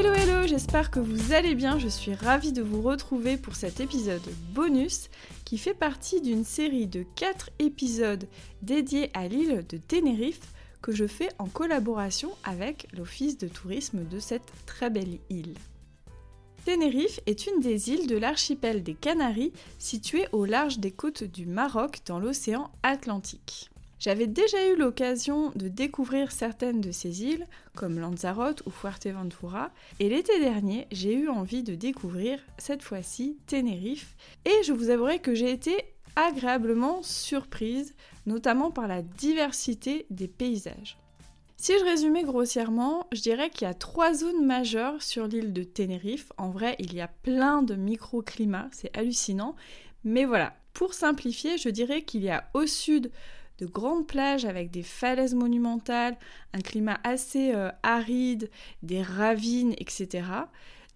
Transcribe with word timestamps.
Hello 0.00 0.14
hello, 0.14 0.46
j'espère 0.46 0.90
que 0.90 0.98
vous 0.98 1.34
allez 1.34 1.54
bien, 1.54 1.78
je 1.78 1.86
suis 1.86 2.14
ravie 2.14 2.52
de 2.52 2.62
vous 2.62 2.80
retrouver 2.80 3.36
pour 3.36 3.54
cet 3.54 3.80
épisode 3.80 4.26
bonus 4.54 5.10
qui 5.44 5.58
fait 5.58 5.74
partie 5.74 6.22
d'une 6.22 6.46
série 6.46 6.86
de 6.86 7.04
4 7.16 7.50
épisodes 7.58 8.26
dédiés 8.62 9.10
à 9.12 9.28
l'île 9.28 9.62
de 9.68 9.76
Tenerife 9.76 10.54
que 10.80 10.92
je 10.92 11.06
fais 11.06 11.28
en 11.38 11.48
collaboration 11.48 12.30
avec 12.44 12.88
l'Office 12.96 13.36
de 13.36 13.46
tourisme 13.46 14.08
de 14.08 14.18
cette 14.20 14.50
très 14.64 14.88
belle 14.88 15.18
île. 15.28 15.52
Tenerife 16.64 17.20
est 17.26 17.46
une 17.46 17.60
des 17.60 17.90
îles 17.90 18.06
de 18.06 18.16
l'archipel 18.16 18.82
des 18.82 18.94
Canaries 18.94 19.52
située 19.78 20.28
au 20.32 20.46
large 20.46 20.78
des 20.78 20.92
côtes 20.92 21.24
du 21.24 21.44
Maroc 21.44 21.98
dans 22.06 22.18
l'océan 22.18 22.70
Atlantique. 22.82 23.69
J'avais 24.00 24.26
déjà 24.26 24.66
eu 24.66 24.76
l'occasion 24.76 25.52
de 25.56 25.68
découvrir 25.68 26.32
certaines 26.32 26.80
de 26.80 26.90
ces 26.90 27.22
îles, 27.22 27.46
comme 27.76 28.00
Lanzarote 28.00 28.62
ou 28.64 28.70
Fuerteventura, 28.70 29.70
et 29.98 30.08
l'été 30.08 30.40
dernier, 30.40 30.86
j'ai 30.90 31.12
eu 31.12 31.28
envie 31.28 31.62
de 31.62 31.74
découvrir, 31.74 32.40
cette 32.56 32.82
fois-ci, 32.82 33.36
Tenerife, 33.46 34.16
et 34.46 34.62
je 34.64 34.72
vous 34.72 34.88
avouerai 34.88 35.18
que 35.18 35.34
j'ai 35.34 35.50
été 35.50 35.76
agréablement 36.16 37.02
surprise, 37.02 37.94
notamment 38.24 38.70
par 38.70 38.88
la 38.88 39.02
diversité 39.02 40.06
des 40.08 40.28
paysages. 40.28 40.96
Si 41.58 41.78
je 41.78 41.84
résumais 41.84 42.24
grossièrement, 42.24 43.06
je 43.12 43.20
dirais 43.20 43.50
qu'il 43.50 43.68
y 43.68 43.70
a 43.70 43.74
trois 43.74 44.14
zones 44.14 44.46
majeures 44.46 45.02
sur 45.02 45.26
l'île 45.26 45.52
de 45.52 45.62
Tenerife. 45.62 46.32
En 46.38 46.48
vrai, 46.48 46.74
il 46.78 46.94
y 46.94 47.02
a 47.02 47.08
plein 47.08 47.62
de 47.62 47.74
microclimats, 47.74 48.70
c'est 48.72 48.96
hallucinant. 48.96 49.56
Mais 50.04 50.24
voilà, 50.24 50.54
pour 50.72 50.94
simplifier, 50.94 51.58
je 51.58 51.68
dirais 51.68 52.00
qu'il 52.00 52.22
y 52.22 52.30
a 52.30 52.48
au 52.54 52.66
sud 52.66 53.10
de 53.60 53.66
grandes 53.66 54.06
plages 54.06 54.44
avec 54.44 54.70
des 54.70 54.82
falaises 54.82 55.34
monumentales, 55.34 56.16
un 56.54 56.60
climat 56.60 56.98
assez 57.04 57.52
euh, 57.54 57.70
aride, 57.82 58.50
des 58.82 59.02
ravines, 59.02 59.74
etc. 59.78 60.24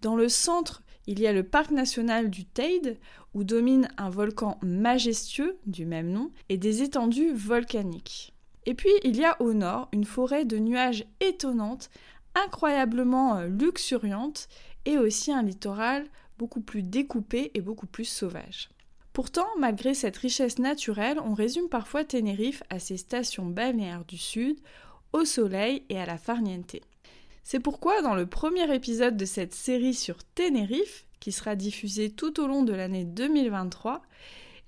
Dans 0.01 0.15
le 0.15 0.27
centre, 0.27 0.81
il 1.07 1.19
y 1.19 1.27
a 1.27 1.33
le 1.33 1.43
parc 1.43 1.71
national 1.71 2.29
du 2.29 2.45
Teide, 2.45 2.97
où 3.33 3.43
domine 3.43 3.89
un 3.97 4.09
volcan 4.09 4.57
majestueux 4.63 5.57
du 5.65 5.85
même 5.85 6.09
nom, 6.09 6.31
et 6.49 6.57
des 6.57 6.81
étendues 6.81 7.33
volcaniques. 7.33 8.33
Et 8.65 8.73
puis 8.73 8.89
il 9.03 9.15
y 9.15 9.23
a 9.23 9.39
au 9.41 9.53
nord 9.53 9.87
une 9.91 10.05
forêt 10.05 10.45
de 10.45 10.57
nuages 10.57 11.05
étonnante, 11.19 11.89
incroyablement 12.33 13.37
euh, 13.37 13.47
luxuriante, 13.47 14.47
et 14.85 14.97
aussi 14.97 15.31
un 15.31 15.43
littoral 15.43 16.05
beaucoup 16.37 16.61
plus 16.61 16.83
découpé 16.83 17.51
et 17.53 17.61
beaucoup 17.61 17.87
plus 17.87 18.05
sauvage. 18.05 18.69
Pourtant, 19.15 19.47
malgré 19.57 19.93
cette 19.93 20.17
richesse 20.17 20.59
naturelle, 20.59 21.21
on 21.23 21.33
résume 21.33 21.69
parfois 21.69 22.03
Tenerife 22.03 22.63
à 22.69 22.79
ses 22.79 22.97
stations 22.97 23.45
balnéaires 23.45 24.03
du 24.03 24.17
sud, 24.17 24.57
au 25.13 25.23
soleil 25.23 25.83
et 25.87 25.97
à 25.97 26.05
la 26.05 26.17
farniente. 26.17 26.75
C'est 27.41 27.61
pourquoi 27.61 28.01
dans 28.01 28.13
le 28.13 28.25
premier 28.25 28.75
épisode 28.75 29.15
de 29.15 29.23
cette 29.23 29.53
série 29.53 29.93
sur 29.93 30.17
Tenerife, 30.35 31.05
qui 31.21 31.31
sera 31.31 31.55
diffusé 31.55 32.09
tout 32.09 32.41
au 32.41 32.47
long 32.47 32.63
de 32.63 32.73
l'année 32.73 33.05
2023, 33.05 34.01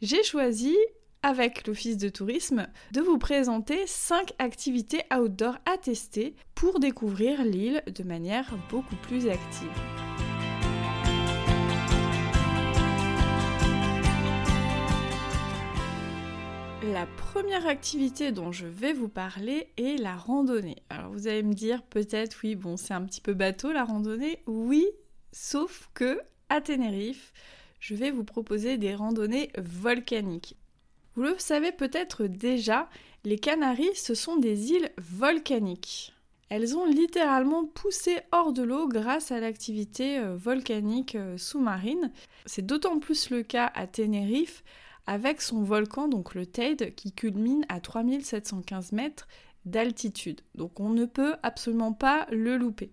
j'ai 0.01 0.23
choisi 0.23 0.77
avec 1.23 1.67
l'Office 1.67 1.97
de 1.97 2.07
tourisme 2.07 2.67
de 2.93 3.01
vous 3.01 3.17
présenter 3.17 3.85
5 3.85 4.31
activités 4.39 5.01
outdoor 5.13 5.57
à 5.65 5.77
tester 5.77 6.35
pour 6.55 6.79
découvrir 6.79 7.43
l'île 7.43 7.83
de 7.93 8.03
manière 8.03 8.57
beaucoup 8.69 8.95
plus 8.95 9.27
active. 9.27 10.36
La 16.97 17.05
première 17.05 17.67
activité 17.67 18.31
dont 18.31 18.51
je 18.51 18.65
vais 18.65 18.91
vous 18.91 19.07
parler 19.07 19.67
est 19.77 20.01
la 20.01 20.15
randonnée. 20.15 20.77
Alors 20.89 21.11
vous 21.11 21.27
allez 21.27 21.43
me 21.43 21.53
dire 21.53 21.83
peut-être 21.83 22.39
oui, 22.41 22.55
bon 22.55 22.75
c'est 22.75 22.95
un 22.95 23.03
petit 23.03 23.21
peu 23.21 23.35
bateau 23.35 23.71
la 23.71 23.83
randonnée. 23.83 24.41
Oui, 24.47 24.83
sauf 25.31 25.91
que 25.93 26.19
à 26.49 26.59
Tenerife, 26.59 27.33
je 27.79 27.93
vais 27.93 28.09
vous 28.09 28.23
proposer 28.23 28.79
des 28.79 28.95
randonnées 28.95 29.51
volcaniques. 29.59 30.57
Vous 31.13 31.21
le 31.21 31.35
savez 31.37 31.71
peut-être 31.71 32.23
déjà, 32.25 32.89
les 33.25 33.37
Canaries, 33.37 33.95
ce 33.95 34.15
sont 34.15 34.37
des 34.37 34.71
îles 34.71 34.89
volcaniques. 34.97 36.15
Elles 36.49 36.75
ont 36.75 36.87
littéralement 36.87 37.65
poussé 37.65 38.17
hors 38.31 38.53
de 38.53 38.63
l'eau 38.63 38.87
grâce 38.87 39.31
à 39.31 39.39
l'activité 39.39 40.17
euh, 40.17 40.35
volcanique 40.35 41.13
euh, 41.13 41.37
sous-marine. 41.37 42.11
C'est 42.47 42.65
d'autant 42.65 42.97
plus 42.97 43.29
le 43.29 43.43
cas 43.43 43.71
à 43.75 43.85
Tenerife 43.85 44.63
avec 45.07 45.41
son 45.41 45.63
volcan, 45.63 46.07
donc 46.07 46.35
le 46.35 46.45
Teide, 46.45 46.93
qui 46.95 47.11
culmine 47.11 47.65
à 47.69 47.79
3715 47.79 48.91
mètres 48.91 49.27
d'altitude. 49.65 50.41
Donc 50.55 50.79
on 50.79 50.89
ne 50.89 51.05
peut 51.05 51.35
absolument 51.43 51.93
pas 51.93 52.27
le 52.31 52.57
louper. 52.57 52.91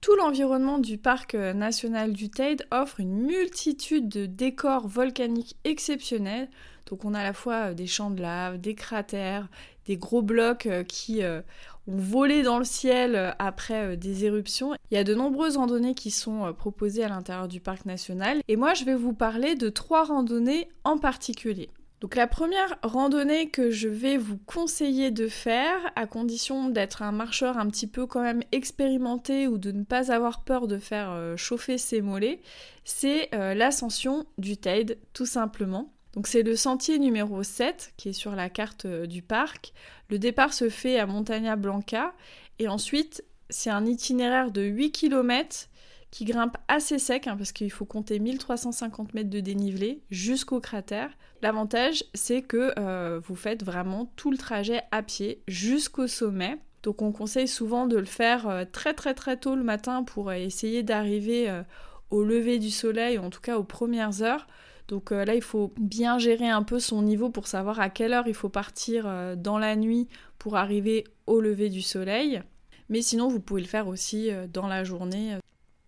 Tout 0.00 0.14
l'environnement 0.14 0.78
du 0.78 0.96
parc 0.96 1.34
national 1.34 2.12
du 2.12 2.30
Teide 2.30 2.66
offre 2.70 3.00
une 3.00 3.20
multitude 3.20 4.08
de 4.08 4.26
décors 4.26 4.86
volcaniques 4.86 5.56
exceptionnels. 5.64 6.48
Donc 6.86 7.04
on 7.04 7.14
a 7.14 7.20
à 7.20 7.24
la 7.24 7.32
fois 7.32 7.74
des 7.74 7.88
champs 7.88 8.10
de 8.10 8.22
lave, 8.22 8.60
des 8.60 8.76
cratères, 8.76 9.48
gros 9.96 10.22
blocs 10.22 10.66
euh, 10.66 10.84
qui 10.84 11.22
ont 11.22 11.96
volé 11.96 12.42
dans 12.42 12.58
le 12.58 12.64
ciel 12.64 13.34
après 13.38 13.96
des 13.96 14.24
éruptions. 14.24 14.74
Il 14.90 14.94
y 14.94 14.98
a 14.98 15.04
de 15.04 15.14
nombreuses 15.14 15.56
randonnées 15.56 15.94
qui 15.94 16.10
sont 16.10 16.52
proposées 16.52 17.04
à 17.04 17.08
l'intérieur 17.08 17.48
du 17.48 17.60
parc 17.60 17.86
national 17.86 18.40
et 18.46 18.56
moi 18.56 18.74
je 18.74 18.84
vais 18.84 18.94
vous 18.94 19.14
parler 19.14 19.54
de 19.54 19.68
trois 19.70 20.04
randonnées 20.04 20.68
en 20.84 20.98
particulier. 20.98 21.70
Donc 22.00 22.14
la 22.14 22.28
première 22.28 22.78
randonnée 22.82 23.50
que 23.50 23.70
je 23.70 23.88
vais 23.88 24.18
vous 24.18 24.38
conseiller 24.46 25.10
de 25.10 25.26
faire, 25.26 25.78
à 25.96 26.06
condition 26.06 26.68
d'être 26.68 27.02
un 27.02 27.10
marcheur 27.10 27.58
un 27.58 27.68
petit 27.68 27.88
peu 27.88 28.06
quand 28.06 28.22
même 28.22 28.42
expérimenté 28.52 29.48
ou 29.48 29.58
de 29.58 29.72
ne 29.72 29.82
pas 29.82 30.12
avoir 30.12 30.44
peur 30.44 30.68
de 30.68 30.78
faire 30.78 31.10
euh, 31.10 31.36
chauffer 31.36 31.76
ses 31.76 32.00
mollets, 32.00 32.40
c'est 32.84 33.34
euh, 33.34 33.54
l'ascension 33.54 34.26
du 34.38 34.56
Teide 34.56 34.98
tout 35.12 35.26
simplement. 35.26 35.92
Donc 36.14 36.26
c'est 36.26 36.42
le 36.42 36.56
sentier 36.56 36.98
numéro 36.98 37.42
7 37.42 37.92
qui 37.96 38.10
est 38.10 38.12
sur 38.12 38.34
la 38.34 38.48
carte 38.48 38.86
euh, 38.86 39.06
du 39.06 39.22
parc. 39.22 39.72
Le 40.08 40.18
départ 40.18 40.52
se 40.52 40.68
fait 40.68 40.98
à 40.98 41.06
Montagna 41.06 41.56
Blanca 41.56 42.14
et 42.58 42.68
ensuite 42.68 43.24
c'est 43.50 43.70
un 43.70 43.86
itinéraire 43.86 44.50
de 44.50 44.62
8 44.62 44.92
km 44.92 45.68
qui 46.10 46.24
grimpe 46.24 46.56
assez 46.68 46.98
sec 46.98 47.26
hein, 47.26 47.36
parce 47.36 47.52
qu'il 47.52 47.70
faut 47.70 47.84
compter 47.84 48.18
1350 48.18 49.12
mètres 49.12 49.30
de 49.30 49.40
dénivelé 49.40 50.02
jusqu'au 50.10 50.60
cratère. 50.60 51.10
L'avantage, 51.42 52.04
c'est 52.14 52.42
que 52.42 52.72
euh, 52.78 53.20
vous 53.22 53.36
faites 53.36 53.62
vraiment 53.62 54.10
tout 54.16 54.30
le 54.30 54.38
trajet 54.38 54.82
à 54.90 55.02
pied 55.02 55.42
jusqu'au 55.46 56.06
sommet. 56.06 56.58
Donc 56.82 57.02
on 57.02 57.12
conseille 57.12 57.48
souvent 57.48 57.86
de 57.86 57.96
le 57.96 58.06
faire 58.06 58.48
euh, 58.48 58.64
très 58.70 58.94
très 58.94 59.12
très 59.12 59.36
tôt 59.36 59.54
le 59.54 59.62
matin 59.62 60.02
pour 60.02 60.32
essayer 60.32 60.82
d'arriver 60.82 61.62
au 62.10 62.24
lever 62.24 62.58
du 62.58 62.70
soleil, 62.70 63.18
ou 63.18 63.22
en 63.22 63.30
tout 63.30 63.42
cas 63.42 63.58
aux 63.58 63.64
premières 63.64 64.22
heures. 64.22 64.46
Donc 64.88 65.10
là, 65.10 65.34
il 65.34 65.42
faut 65.42 65.72
bien 65.78 66.18
gérer 66.18 66.48
un 66.48 66.62
peu 66.62 66.80
son 66.80 67.02
niveau 67.02 67.30
pour 67.30 67.46
savoir 67.46 67.78
à 67.78 67.90
quelle 67.90 68.14
heure 68.14 68.26
il 68.26 68.34
faut 68.34 68.48
partir 68.48 69.36
dans 69.36 69.58
la 69.58 69.76
nuit 69.76 70.08
pour 70.38 70.56
arriver 70.56 71.04
au 71.26 71.40
lever 71.40 71.68
du 71.68 71.82
soleil. 71.82 72.42
Mais 72.88 73.02
sinon, 73.02 73.28
vous 73.28 73.40
pouvez 73.40 73.60
le 73.60 73.66
faire 73.66 73.86
aussi 73.86 74.30
dans 74.50 74.66
la 74.66 74.84
journée. 74.84 75.36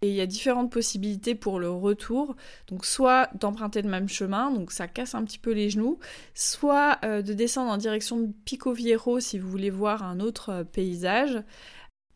Et 0.03 0.09
il 0.09 0.15
y 0.15 0.23
a 0.23 0.27
différentes 0.27 0.73
possibilités 0.73 1.35
pour 1.35 1.61
le 1.61 1.69
retour. 1.69 2.35
Donc 2.69 2.87
soit 2.87 3.29
d'emprunter 3.35 3.83
le 3.83 3.91
même 3.91 4.09
chemin, 4.09 4.51
donc 4.51 4.73
ça 4.73 4.89
casse 4.89 5.15
un 5.15 5.23
petit 5.25 5.39
peu 5.39 5.53
les 5.53 5.69
genoux, 5.69 5.99
soit 6.33 6.99
euh, 7.05 7.21
de 7.21 7.35
descendre 7.35 7.71
en 7.71 7.77
direction 7.77 8.19
de 8.19 8.33
Pico 8.47 8.73
Viejo 8.73 9.21
si 9.21 9.39
vous 9.39 9.51
voulez 9.51 9.69
voir 9.69 10.03
un 10.03 10.21
autre 10.21 10.51
euh, 10.51 10.65
paysage. 10.65 11.43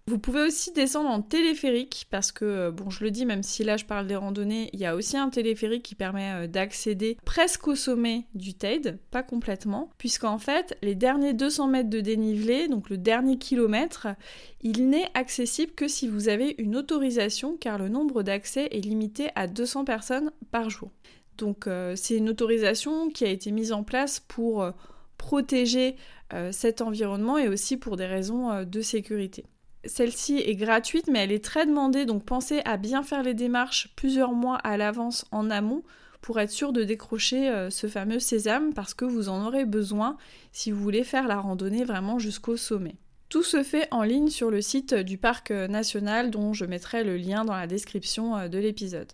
Vous 0.06 0.18
pouvez 0.18 0.42
aussi 0.42 0.70
descendre 0.70 1.08
en 1.08 1.22
téléphérique 1.22 2.06
parce 2.10 2.30
que, 2.30 2.44
euh, 2.44 2.70
bon, 2.70 2.90
je 2.90 3.02
le 3.02 3.10
dis, 3.10 3.24
même 3.24 3.42
si 3.42 3.64
là 3.64 3.78
je 3.78 3.86
parle 3.86 4.06
des 4.06 4.16
randonnées, 4.16 4.68
il 4.74 4.80
y 4.80 4.84
a 4.84 4.96
aussi 4.96 5.16
un 5.16 5.30
téléphérique 5.30 5.82
qui 5.82 5.94
permet 5.94 6.44
euh, 6.44 6.46
d'accéder 6.46 7.16
presque 7.24 7.68
au 7.68 7.74
sommet 7.74 8.26
du 8.34 8.52
Teide, 8.52 8.98
pas 9.10 9.22
complètement, 9.22 9.88
puisqu'en 9.96 10.36
fait, 10.36 10.76
les 10.82 10.94
derniers 10.94 11.32
200 11.32 11.68
mètres 11.68 11.88
de 11.88 12.00
dénivelé, 12.00 12.68
donc 12.68 12.90
le 12.90 12.98
dernier 12.98 13.38
kilomètre, 13.38 14.08
il 14.60 14.90
n'est 14.90 15.08
accessible 15.14 15.72
que 15.72 15.88
si 15.88 16.06
vous 16.06 16.28
avez 16.28 16.54
une 16.58 16.76
autorisation 16.76 17.56
car 17.56 17.78
le 17.78 17.88
nombre 17.88 18.22
d'accès 18.22 18.68
est 18.72 18.84
limité 18.84 19.30
à 19.36 19.46
200 19.46 19.86
personnes 19.86 20.32
par 20.50 20.68
jour. 20.68 20.90
Donc 21.38 21.66
euh, 21.66 21.96
c'est 21.96 22.18
une 22.18 22.28
autorisation 22.28 23.08
qui 23.08 23.24
a 23.24 23.30
été 23.30 23.50
mise 23.52 23.72
en 23.72 23.84
place 23.84 24.20
pour 24.20 24.70
protéger 25.16 25.96
cet 26.50 26.82
environnement 26.82 27.38
et 27.38 27.48
aussi 27.48 27.76
pour 27.76 27.96
des 27.96 28.06
raisons 28.06 28.64
de 28.64 28.80
sécurité. 28.80 29.44
Celle-ci 29.86 30.38
est 30.38 30.56
gratuite, 30.56 31.08
mais 31.08 31.20
elle 31.20 31.32
est 31.32 31.44
très 31.44 31.66
demandée, 31.66 32.06
donc 32.06 32.25
pensez 32.25 32.62
à 32.64 32.76
bien 32.76 33.02
faire 33.02 33.22
les 33.22 33.34
démarches 33.34 33.88
plusieurs 33.96 34.32
mois 34.32 34.56
à 34.56 34.76
l'avance 34.76 35.26
en 35.31 35.50
amont 35.50 35.82
pour 36.20 36.40
être 36.40 36.50
sûr 36.50 36.72
de 36.72 36.84
décrocher 36.84 37.50
euh, 37.50 37.69
ce 37.69 37.86
fameux 37.86 38.19
sésame 38.19 38.72
parce 38.72 38.94
que 38.94 39.04
vous 39.04 39.28
en 39.28 39.46
aurez 39.46 39.66
besoin 39.66 40.16
si 40.52 40.70
vous 40.70 40.81
voulez 40.81 41.04
faire 41.04 41.28
la 41.28 41.38
randonnée 41.38 41.84
vraiment 41.84 42.19
jusqu'au 42.19 42.56
sommet. 42.56 42.96
Tout 43.28 43.42
se 43.42 43.62
fait 43.62 43.88
en 43.90 44.02
ligne 44.02 44.31
sur 44.31 44.50
le 44.50 44.62
site 44.62 44.94
du 44.94 45.19
parc 45.19 45.50
national 45.50 46.30
dont 46.30 46.54
je 46.54 46.64
mettrai 46.64 47.04
le 47.04 47.16
lien 47.16 47.44
dans 47.44 47.56
la 47.56 47.66
description 47.66 48.37
euh, 48.37 48.48
de 48.48 48.58
l'épisode. 48.58 49.12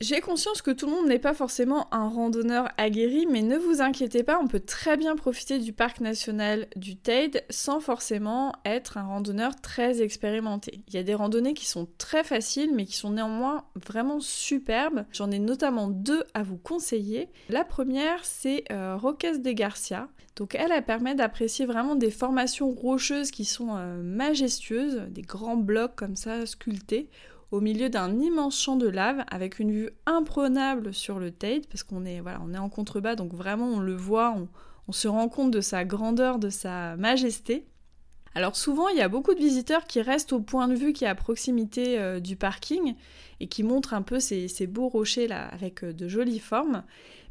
J'ai 0.00 0.20
conscience 0.20 0.62
que 0.62 0.70
tout 0.70 0.86
le 0.86 0.92
monde 0.92 1.08
n'est 1.08 1.18
pas 1.18 1.34
forcément 1.34 1.92
un 1.92 2.08
randonneur 2.08 2.68
aguerri, 2.76 3.26
mais 3.26 3.42
ne 3.42 3.56
vous 3.56 3.82
inquiétez 3.82 4.22
pas, 4.22 4.38
on 4.40 4.46
peut 4.46 4.60
très 4.60 4.96
bien 4.96 5.16
profiter 5.16 5.58
du 5.58 5.72
parc 5.72 6.00
national 6.00 6.68
du 6.76 6.96
Teide 6.96 7.44
sans 7.50 7.80
forcément 7.80 8.52
être 8.64 8.96
un 8.96 9.02
randonneur 9.02 9.56
très 9.56 10.00
expérimenté. 10.00 10.84
Il 10.86 10.94
y 10.94 10.98
a 10.98 11.02
des 11.02 11.14
randonnées 11.14 11.54
qui 11.54 11.66
sont 11.66 11.88
très 11.98 12.22
faciles, 12.22 12.70
mais 12.74 12.84
qui 12.84 12.96
sont 12.96 13.10
néanmoins 13.10 13.64
vraiment 13.74 14.20
superbes. 14.20 15.04
J'en 15.10 15.32
ai 15.32 15.40
notamment 15.40 15.88
deux 15.88 16.22
à 16.32 16.44
vous 16.44 16.58
conseiller. 16.58 17.28
La 17.48 17.64
première, 17.64 18.24
c'est 18.24 18.64
euh, 18.70 18.96
Roques 18.96 19.26
de 19.26 19.50
Garcia. 19.50 20.08
Donc 20.36 20.54
elle, 20.54 20.70
permet 20.84 21.16
d'apprécier 21.16 21.66
vraiment 21.66 21.96
des 21.96 22.12
formations 22.12 22.70
rocheuses 22.70 23.32
qui 23.32 23.44
sont 23.44 23.76
euh, 23.76 24.00
majestueuses, 24.00 25.02
des 25.10 25.22
grands 25.22 25.56
blocs 25.56 25.96
comme 25.96 26.14
ça 26.14 26.46
sculptés 26.46 27.10
au 27.50 27.60
milieu 27.60 27.88
d'un 27.88 28.18
immense 28.18 28.60
champ 28.60 28.76
de 28.76 28.88
lave 28.88 29.24
avec 29.30 29.58
une 29.58 29.72
vue 29.72 29.90
imprenable 30.06 30.92
sur 30.92 31.18
le 31.18 31.30
Tate 31.30 31.66
parce 31.68 31.82
qu'on 31.82 32.04
est, 32.04 32.20
en 32.20 32.68
contrebas 32.68 33.14
donc 33.14 33.32
vraiment 33.32 33.68
on 33.68 33.80
le 33.80 33.94
voit, 33.94 34.36
on, 34.86 34.92
se 34.92 35.08
rend 35.08 35.28
compte 35.28 35.50
de 35.50 35.60
sa 35.60 35.84
grandeur, 35.84 36.38
de 36.38 36.48
sa 36.48 36.96
majesté. 36.96 37.66
Alors 38.34 38.56
souvent 38.56 38.88
il 38.88 38.96
y 38.96 39.02
a 39.02 39.08
beaucoup 39.08 39.34
de 39.34 39.40
visiteurs 39.40 39.86
qui 39.86 40.00
restent 40.00 40.32
au 40.32 40.40
point 40.40 40.68
de 40.68 40.74
vue 40.74 40.92
qui 40.92 41.04
est 41.04 41.08
à 41.08 41.14
proximité 41.14 41.98
euh, 41.98 42.20
du 42.20 42.36
parking 42.36 42.94
et 43.40 43.48
qui 43.48 43.62
montrent 43.62 43.94
un 43.94 44.02
peu 44.02 44.20
ces, 44.20 44.48
beaux 44.66 44.88
rochers 44.88 45.28
là 45.28 45.46
avec 45.48 45.84
euh, 45.84 45.92
de 45.92 46.08
jolies 46.08 46.38
formes. 46.38 46.84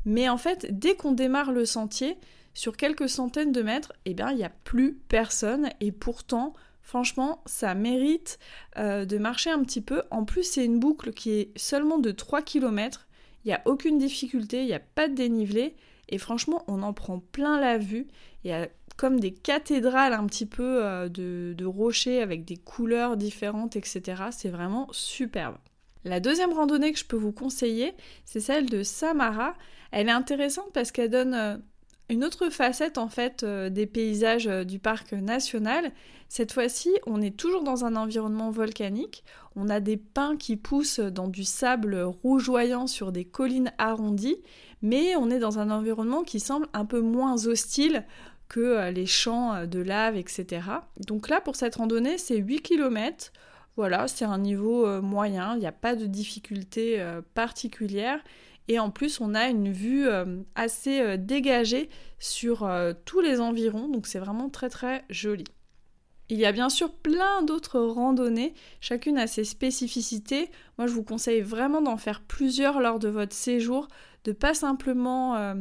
Mais 0.06 0.30
en 0.30 0.38
fait 0.38 0.68
dès 0.78 0.96
qu'on 0.96 1.12
démarre 1.12 1.52
le 1.52 1.66
sentier, 1.66 2.18
sur 2.54 2.76
quelques 2.76 3.08
centaines 3.08 3.52
de 3.52 3.62
mètres, 3.62 3.94
eh 4.06 4.16
bien 4.16 4.32
il 4.32 4.38
n'y 4.38 4.44
a 4.44 4.52
plus 4.64 4.96
personne 5.10 5.70
et 5.80 5.92
pourtant 5.92 6.56
Franchement, 6.88 7.42
ça 7.46 7.76
mérite 7.76 8.40
euh, 8.78 9.04
de 9.04 9.18
marcher 9.18 9.50
un 9.50 9.62
petit 9.62 9.82
peu. 9.82 10.04
En 10.10 10.24
plus, 10.24 10.44
c'est 10.44 10.64
une 10.64 10.80
boucle 10.80 11.12
qui 11.12 11.32
est 11.32 11.58
seulement 11.58 11.98
de 11.98 12.12
3 12.12 12.42
km. 12.42 13.10
Il 13.44 13.50
n'y 13.50 13.54
a 13.54 13.62
aucune 13.66 13.98
difficulté, 13.98 14.62
il 14.62 14.68
n'y 14.68 14.74
a 14.74 14.80
pas 14.80 15.10
de 15.10 15.14
dénivelé. 15.14 15.76
Et 16.08 16.18
franchement, 16.18 16.64
on 16.70 16.84
en 16.84 16.94
prend 16.94 17.20
plein 17.20 17.60
la 17.60 17.78
vue. 17.78 18.08
Il 18.46 18.52
y 18.52 18.54
a 18.54 18.70
comme 18.96 19.20
des 19.20 19.34
cathédrales 19.34 20.14
un 20.14 20.26
petit 20.28 20.46
peu 20.46 20.86
euh, 20.86 21.10
de, 21.10 21.66
rochers 21.66 22.22
avec 22.22 22.46
des 22.46 22.56
couleurs 22.56 23.18
différentes, 23.18 23.76
etc. 23.76 24.24
C'est 24.32 24.48
vraiment 24.48 24.88
superbe. 24.94 25.58
La 26.06 26.22
deuxième 26.22 26.54
randonnée 26.54 26.94
que 26.94 27.00
je 27.00 27.06
peux 27.06 27.18
vous 27.18 27.34
conseiller, 27.34 27.96
c'est 28.24 28.40
celle 28.40 28.70
de 28.70 28.82
Samara. 28.82 29.56
Elle 29.92 30.08
est 30.08 30.12
intéressante 30.12 30.72
parce 30.74 30.94
qu'elle 30.94 31.10
donne 31.10 31.34
euh, 31.34 31.58
une 32.10 32.24
autre 32.24 32.50
facette 32.50 32.98
en 32.98 33.10
fait 33.10 33.44
euh, 33.44 33.70
des 33.70 33.86
paysages 33.86 34.48
euh, 34.48 34.64
du 34.64 34.80
parc 34.80 35.12
national, 35.12 35.92
cette 36.30 36.54
fois-ci 36.54 36.90
on 37.06 37.22
est 37.22 37.36
toujours 37.36 37.64
dans 37.64 37.84
un 37.84 37.96
environnement 37.96 38.50
volcanique, 38.50 39.24
on 39.56 39.70
a 39.70 39.80
des 39.80 39.98
pins 39.98 40.38
qui 40.38 40.56
poussent 40.56 41.00
dans 41.00 41.28
du 41.28 41.44
sable 41.44 42.02
rougeoyant 42.24 42.88
sur 42.88 43.12
des 43.12 43.26
collines 43.26 43.74
arrondies, 43.78 44.38
mais 44.82 45.16
on 45.18 45.30
est 45.30 45.40
dans 45.40 45.60
un 45.60 45.70
environnement 45.70 46.24
qui 46.24 46.40
semble 46.40 46.68
un 46.74 46.86
peu 46.86 47.02
moins 47.02 47.46
hostile 47.46 48.06
que 48.48 48.62
euh, 48.62 48.92
les 48.92 49.06
champs 49.06 49.66
de 49.66 49.80
lave, 49.80 50.16
etc. 50.16 50.62
Donc 51.06 51.28
là 51.28 51.42
pour 51.42 51.58
cette 51.58 51.76
randonnée 51.76 52.18
c'est 52.18 52.38
8 52.38 52.62
km, 52.62 53.34
voilà 53.76 54.08
c'est 54.08 54.26
un 54.26 54.38
niveau 54.38 55.02
moyen, 55.02 55.56
il 55.56 55.60
n'y 55.60 55.68
a 55.68 55.74
pas 55.74 55.96
de 55.96 56.06
difficulté 56.06 57.06
particulière 57.34 58.22
et 58.68 58.80
en 58.80 58.90
plus, 58.90 59.22
on 59.22 59.34
a 59.34 59.48
une 59.48 59.72
vue 59.72 60.08
euh, 60.08 60.42
assez 60.56 61.00
euh, 61.00 61.18
dégagée 61.18 61.90
sur 62.20 62.64
euh, 62.64 62.94
tous 63.06 63.22
les 63.22 63.40
environs, 63.40 63.88
donc 63.88 64.08
c'est 64.08 64.20
vraiment 64.20 64.50
très 64.50 64.70
très 64.70 65.06
joli. 65.10 65.46
Il 66.30 66.38
y 66.38 66.46
a 66.46 66.52
bien 66.52 66.68
sûr 66.68 66.92
plein 66.92 67.42
d'autres 67.44 67.80
randonnées, 67.80 68.54
chacune 68.82 69.18
a 69.18 69.28
ses 69.28 69.46
spécificités. 69.46 70.50
Moi, 70.78 70.88
je 70.88 70.94
vous 70.94 71.04
conseille 71.04 71.40
vraiment 71.40 71.82
d'en 71.82 71.96
faire 71.96 72.22
plusieurs 72.22 72.82
lors 72.82 73.00
de 73.00 73.08
votre 73.08 73.34
séjour, 73.34 73.88
de 74.26 74.34
pas 74.34 74.54
simplement 74.54 75.56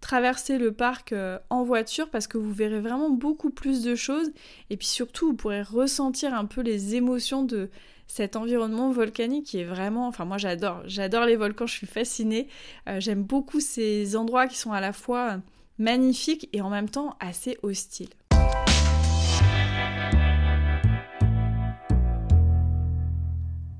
traverser 0.00 0.58
le 0.58 0.70
parc 0.70 1.12
en 1.50 1.64
voiture 1.64 2.08
parce 2.08 2.28
que 2.28 2.38
vous 2.38 2.52
verrez 2.52 2.80
vraiment 2.80 3.10
beaucoup 3.10 3.50
plus 3.50 3.82
de 3.82 3.96
choses 3.96 4.30
et 4.70 4.76
puis 4.76 4.86
surtout 4.86 5.30
vous 5.30 5.34
pourrez 5.34 5.62
ressentir 5.62 6.34
un 6.34 6.44
peu 6.44 6.60
les 6.60 6.94
émotions 6.94 7.42
de 7.42 7.68
cet 8.14 8.36
environnement 8.36 8.90
volcanique 8.90 9.54
est 9.54 9.64
vraiment, 9.64 10.06
enfin 10.06 10.26
moi 10.26 10.36
j'adore, 10.36 10.82
j'adore 10.84 11.24
les 11.24 11.34
volcans, 11.34 11.66
je 11.66 11.72
suis 11.72 11.86
fascinée, 11.86 12.46
euh, 12.86 13.00
j'aime 13.00 13.22
beaucoup 13.22 13.58
ces 13.58 14.16
endroits 14.16 14.48
qui 14.48 14.58
sont 14.58 14.72
à 14.72 14.82
la 14.82 14.92
fois 14.92 15.38
magnifiques 15.78 16.46
et 16.52 16.60
en 16.60 16.68
même 16.68 16.90
temps 16.90 17.16
assez 17.20 17.56
hostiles. 17.62 18.10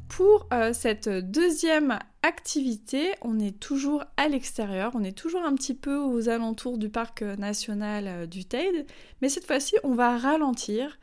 Pour 0.08 0.46
euh, 0.54 0.72
cette 0.72 1.10
deuxième 1.10 1.98
activité, 2.22 3.12
on 3.20 3.38
est 3.38 3.60
toujours 3.60 4.02
à 4.16 4.28
l'extérieur, 4.28 4.92
on 4.94 5.04
est 5.04 5.12
toujours 5.16 5.42
un 5.42 5.54
petit 5.54 5.74
peu 5.74 5.98
aux 5.98 6.30
alentours 6.30 6.78
du 6.78 6.88
parc 6.88 7.20
national 7.20 8.06
euh, 8.06 8.26
du 8.26 8.46
Teide, 8.46 8.86
mais 9.20 9.28
cette 9.28 9.46
fois-ci 9.46 9.74
on 9.84 9.92
va 9.92 10.16
ralentir, 10.16 10.98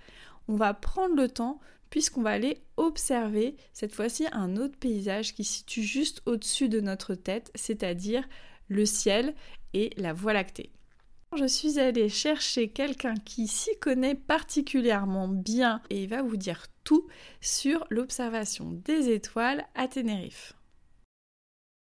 on 0.47 0.55
va 0.55 0.73
prendre 0.73 1.15
le 1.15 1.29
temps 1.29 1.59
puisqu'on 1.89 2.21
va 2.21 2.31
aller 2.31 2.61
observer 2.77 3.55
cette 3.73 3.93
fois-ci 3.93 4.25
un 4.31 4.57
autre 4.57 4.77
paysage 4.77 5.33
qui 5.33 5.43
se 5.43 5.57
situe 5.57 5.83
juste 5.83 6.21
au-dessus 6.25 6.69
de 6.69 6.79
notre 6.79 7.15
tête, 7.15 7.51
c'est-à-dire 7.55 8.27
le 8.67 8.85
ciel 8.85 9.33
et 9.73 9.91
la 9.97 10.13
Voie 10.13 10.33
lactée. 10.33 10.71
Je 11.37 11.45
suis 11.45 11.79
allée 11.79 12.09
chercher 12.09 12.69
quelqu'un 12.69 13.13
qui 13.13 13.47
s'y 13.47 13.77
connaît 13.79 14.15
particulièrement 14.15 15.27
bien 15.27 15.81
et 15.91 16.07
va 16.07 16.23
vous 16.23 16.37
dire 16.37 16.65
tout 16.83 17.07
sur 17.39 17.85
l'observation 17.89 18.71
des 18.71 19.11
étoiles 19.11 19.65
à 19.75 19.87
Tenerife. 19.87 20.58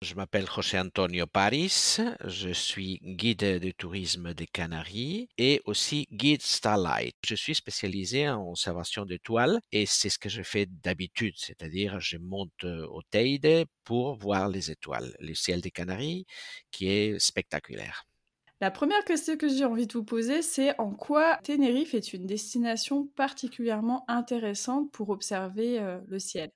Je 0.02 0.16
m'appelle 0.16 0.46
José 0.50 0.80
Antonio 0.80 1.26
Paris, 1.28 1.98
je 2.26 2.50
suis 2.52 3.00
guide 3.04 3.60
de 3.60 3.72
tourisme 3.72 4.34
des 4.34 4.48
Canaries 4.48 5.28
et 5.38 5.62
aussi 5.66 6.08
guide 6.14 6.42
Starlight. 6.42 7.16
Je 7.26 7.36
suis 7.36 7.54
spécialisé 7.54 8.30
en 8.30 8.50
observation 8.50 9.06
d'étoiles 9.06 9.60
et 9.74 9.86
c'est 9.86 10.08
ce 10.10 10.18
que 10.18 10.30
je 10.30 10.42
fais 10.42 10.68
d'habitude, 10.68 11.34
c'est-à-dire 11.36 12.00
je 12.00 12.18
monte 12.18 12.64
euh, 12.64 12.88
au 12.88 13.02
Teide 13.10 13.66
pour 13.84 14.16
voir 14.16 14.48
les 14.48 14.72
étoiles, 14.72 15.14
le 15.20 15.34
ciel 15.34 15.60
des 15.60 15.72
Canaries 15.72 16.26
qui 16.72 16.88
est 16.88 17.20
spectaculaire. 17.20 18.06
La 18.62 18.72
première 18.72 19.04
question 19.04 19.36
que 19.36 19.50
j'ai 19.50 19.66
envie 19.66 19.86
de 19.88 19.92
vous 19.94 20.06
poser, 20.06 20.42
c'est 20.42 20.80
en 20.80 20.94
quoi 20.94 21.40
Tenerife 21.44 21.94
est 21.94 22.14
une 22.14 22.26
destination 22.26 23.06
particulièrement 23.06 24.06
intéressante 24.08 24.92
pour 24.94 25.10
observer 25.10 25.78
euh, 25.80 26.00
le 26.08 26.20
ciel? 26.20 26.52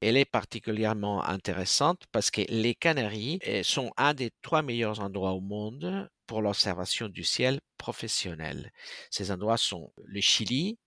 Elle 0.00 0.16
est 0.16 0.24
particulièrement 0.24 1.24
intéressante 1.24 2.02
parce 2.12 2.30
que 2.30 2.42
les 2.48 2.74
Canaries 2.74 3.38
eh, 3.42 3.62
sont 3.62 3.92
un 3.96 4.14
des 4.14 4.30
trois 4.42 4.62
meilleurs 4.62 5.00
endroits 5.00 5.32
au 5.32 5.40
monde 5.40 6.08
pour 6.26 6.42
l'observation 6.42 7.08
du 7.08 7.24
ciel 7.24 7.60
professionnel. 7.78 8.72
Ces 9.10 9.30
endroits 9.30 9.56
sont 9.56 9.92
le 10.04 10.20
Chili, 10.20 10.78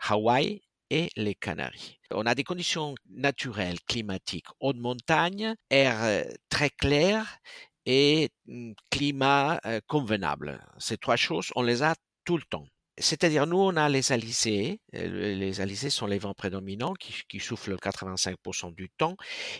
Hawaï 0.00 0.62
et 0.90 1.10
les 1.16 1.34
Canaries. 1.34 1.98
On 2.10 2.26
a 2.26 2.34
des 2.34 2.44
conditions 2.44 2.94
naturelles, 3.10 3.80
climatiques, 3.82 4.46
haute 4.60 4.76
montagne, 4.76 5.54
air 5.70 6.02
euh, 6.02 6.24
très 6.48 6.70
clair 6.70 7.38
et 7.84 8.30
mm, 8.46 8.72
climat 8.90 9.60
euh, 9.66 9.80
convenable. 9.86 10.64
Ces 10.78 10.96
trois 10.96 11.16
choses, 11.16 11.50
on 11.56 11.62
les 11.62 11.82
a 11.82 11.94
tout 12.24 12.36
le 12.36 12.44
temps. 12.44 12.66
C'est-à-dire, 13.00 13.46
nous, 13.46 13.58
on 13.58 13.76
a 13.76 13.88
les 13.88 14.12
alizés. 14.12 14.80
Euh, 14.94 15.34
les 15.34 15.60
alizés 15.60 15.90
sont 15.90 16.06
les 16.06 16.18
vents 16.18 16.34
prédominants 16.34 16.94
qui, 16.94 17.40
soufflent 17.40 17.76
85% 17.76 18.74
du 18.74 18.88
temps. 18.90 19.16